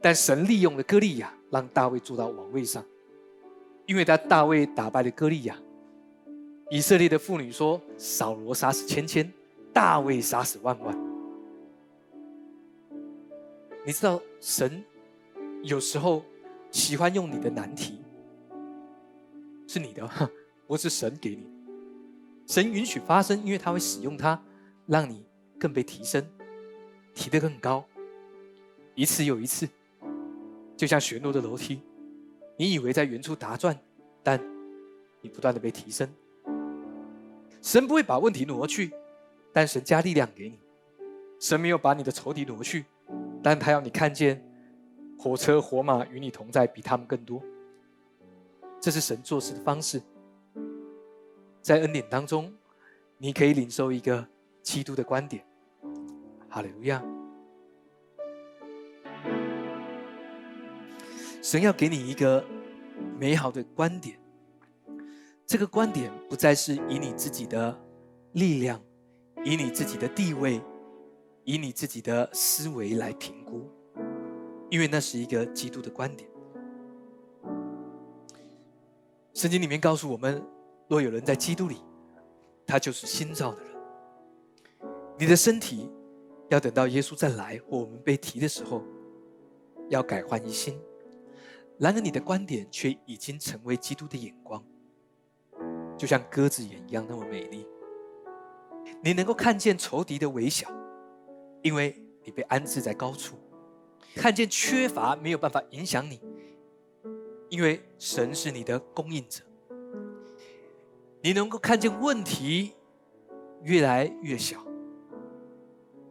[0.01, 2.83] 但神利用了歌利亚，让大卫坐到王位上。
[3.89, 5.57] 因为他大卫打败了歌利亚，
[6.69, 9.27] 以色列的妇女说：“扫罗杀死千千，
[9.73, 10.95] 大卫杀死万万。”
[13.83, 14.83] 你知道神
[15.63, 16.23] 有时候
[16.69, 17.99] 喜欢用你的难题，
[19.67, 20.07] 是你的，
[20.67, 21.49] 不是神给你。
[22.45, 24.39] 神允许发生，因为他会使用它，
[24.85, 25.25] 让你
[25.59, 26.23] 更被提升，
[27.15, 27.83] 提得更高。
[28.93, 29.67] 一次又一次，
[30.77, 31.81] 就像旋落的楼梯，
[32.59, 33.73] 你以为在原处打转，
[34.21, 34.37] 但
[35.21, 36.05] 你不断的被提升。
[37.61, 38.91] 神不会把问题挪去，
[39.53, 40.59] 但神加力量给你。
[41.39, 42.83] 神没有把你的仇敌挪去，
[43.41, 44.45] 但他要你看见
[45.17, 47.41] 火车火马与你同在，比他们更多。
[48.81, 50.01] 这是神做事的方式。
[51.61, 52.53] 在恩典当中，
[53.17, 54.27] 你可以领受一个
[54.61, 55.45] 基督的观点。
[56.49, 57.01] 哈利路亚。
[61.41, 62.43] 神要给你一个
[63.17, 64.19] 美好的观点，
[65.45, 67.77] 这个观点不再是以你自己的
[68.33, 68.81] 力量、
[69.45, 70.61] 以你自己的地位、
[71.45, 73.69] 以你自己的思维来评估，
[74.69, 76.29] 因为那是一个基督的观点。
[79.33, 80.43] 圣经里面告诉我们，
[80.89, 81.77] 若有人在基督里，
[82.67, 83.71] 他就是新造的人。
[85.17, 85.89] 你的身体
[86.49, 88.83] 要等到耶稣再来或我们被提的时候，
[89.87, 90.77] 要改换一新。
[91.79, 94.61] 然而，你的观点却已经成为基督的眼光，
[95.97, 97.65] 就像鸽子眼一样那么美丽。
[99.01, 100.69] 你能够看见仇敌的微小，
[101.61, 103.37] 因为你被安置在高处；
[104.13, 106.19] 看见缺乏没有办法影响你，
[107.47, 109.41] 因为神是你的供应者。
[111.21, 112.73] 你能够看见问题
[113.63, 114.61] 越来越小，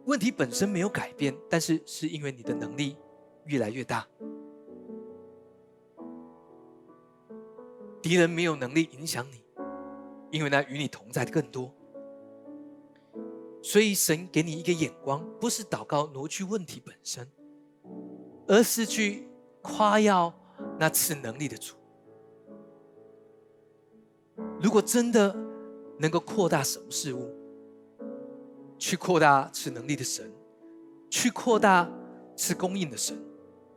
[0.05, 2.97] 问题本身没有改变，但是是因为你的能力
[3.45, 4.07] 越来越大。
[8.01, 9.43] 敌人没有能力影响你，
[10.31, 11.73] 因为那与你同在的更多。
[13.61, 17.27] 所以神给你一个眼光，不是祷告挪去问题本身，
[18.47, 19.27] 而是去
[19.61, 20.33] 夸耀
[20.79, 21.75] 那赐能力的主。
[24.61, 25.35] 如果真的
[25.97, 27.29] 能够扩大什么事物，
[28.77, 30.31] 去扩大赐能力的神，
[31.09, 31.91] 去扩大
[32.37, 33.21] 赐供应的神，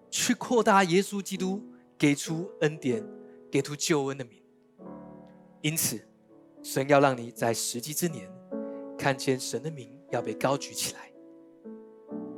[0.08, 1.60] 去扩大耶稣基督
[1.98, 3.04] 给出恩典。
[3.52, 4.42] 给出救恩的名，
[5.60, 6.00] 因此，
[6.62, 8.26] 神要让你在时机之年，
[8.96, 11.12] 看见神的名要被高举起来。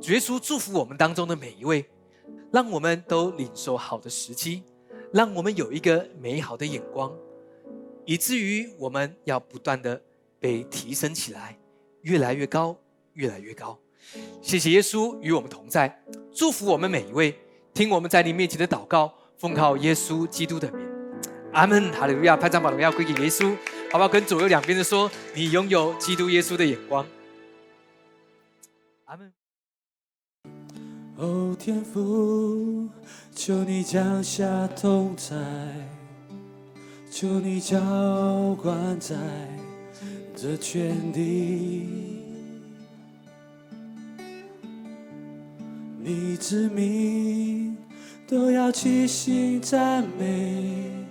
[0.01, 1.85] 耶稣祝福我们当中的每一位，
[2.51, 4.63] 让我们都领受好的时机，
[5.13, 7.17] 让我们有一个美好的眼光，
[8.03, 10.01] 以至于我们要不断的
[10.37, 11.57] 被提升起来，
[12.01, 12.77] 越来越高，
[13.13, 13.79] 越来越高。
[14.41, 16.03] 谢谢耶稣与我们同在，
[16.33, 17.39] 祝福我们每一位，
[17.73, 20.84] 听我们在你面前的祷告，奉靠耶稣基督的名。
[21.55, 22.35] 阿门，哈利路亚！
[22.35, 23.55] 拍张把荣耀归给耶稣，
[23.89, 24.09] 好不好？
[24.09, 27.05] 跟左右两边的说，你拥有基督耶稣的眼光。
[29.05, 29.31] 阿门。
[31.15, 32.89] 哦，天父，
[33.33, 35.33] 求你降下同在，
[37.09, 37.79] 求你浇
[38.61, 39.15] 灌在
[40.35, 41.87] 这全地，
[46.01, 47.77] 你之名
[48.27, 51.04] 都要齐心赞美。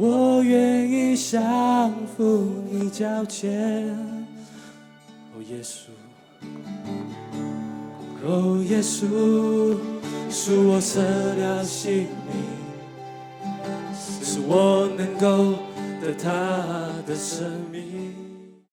[0.00, 3.84] 我愿意降服你脚前，
[5.34, 5.88] 哦耶稣，
[8.24, 9.76] 哦耶稣，
[10.30, 11.02] 是我舍
[11.34, 12.46] 掉性命，
[14.22, 15.58] 使我能够
[16.00, 16.30] 得他
[17.04, 18.27] 的生命。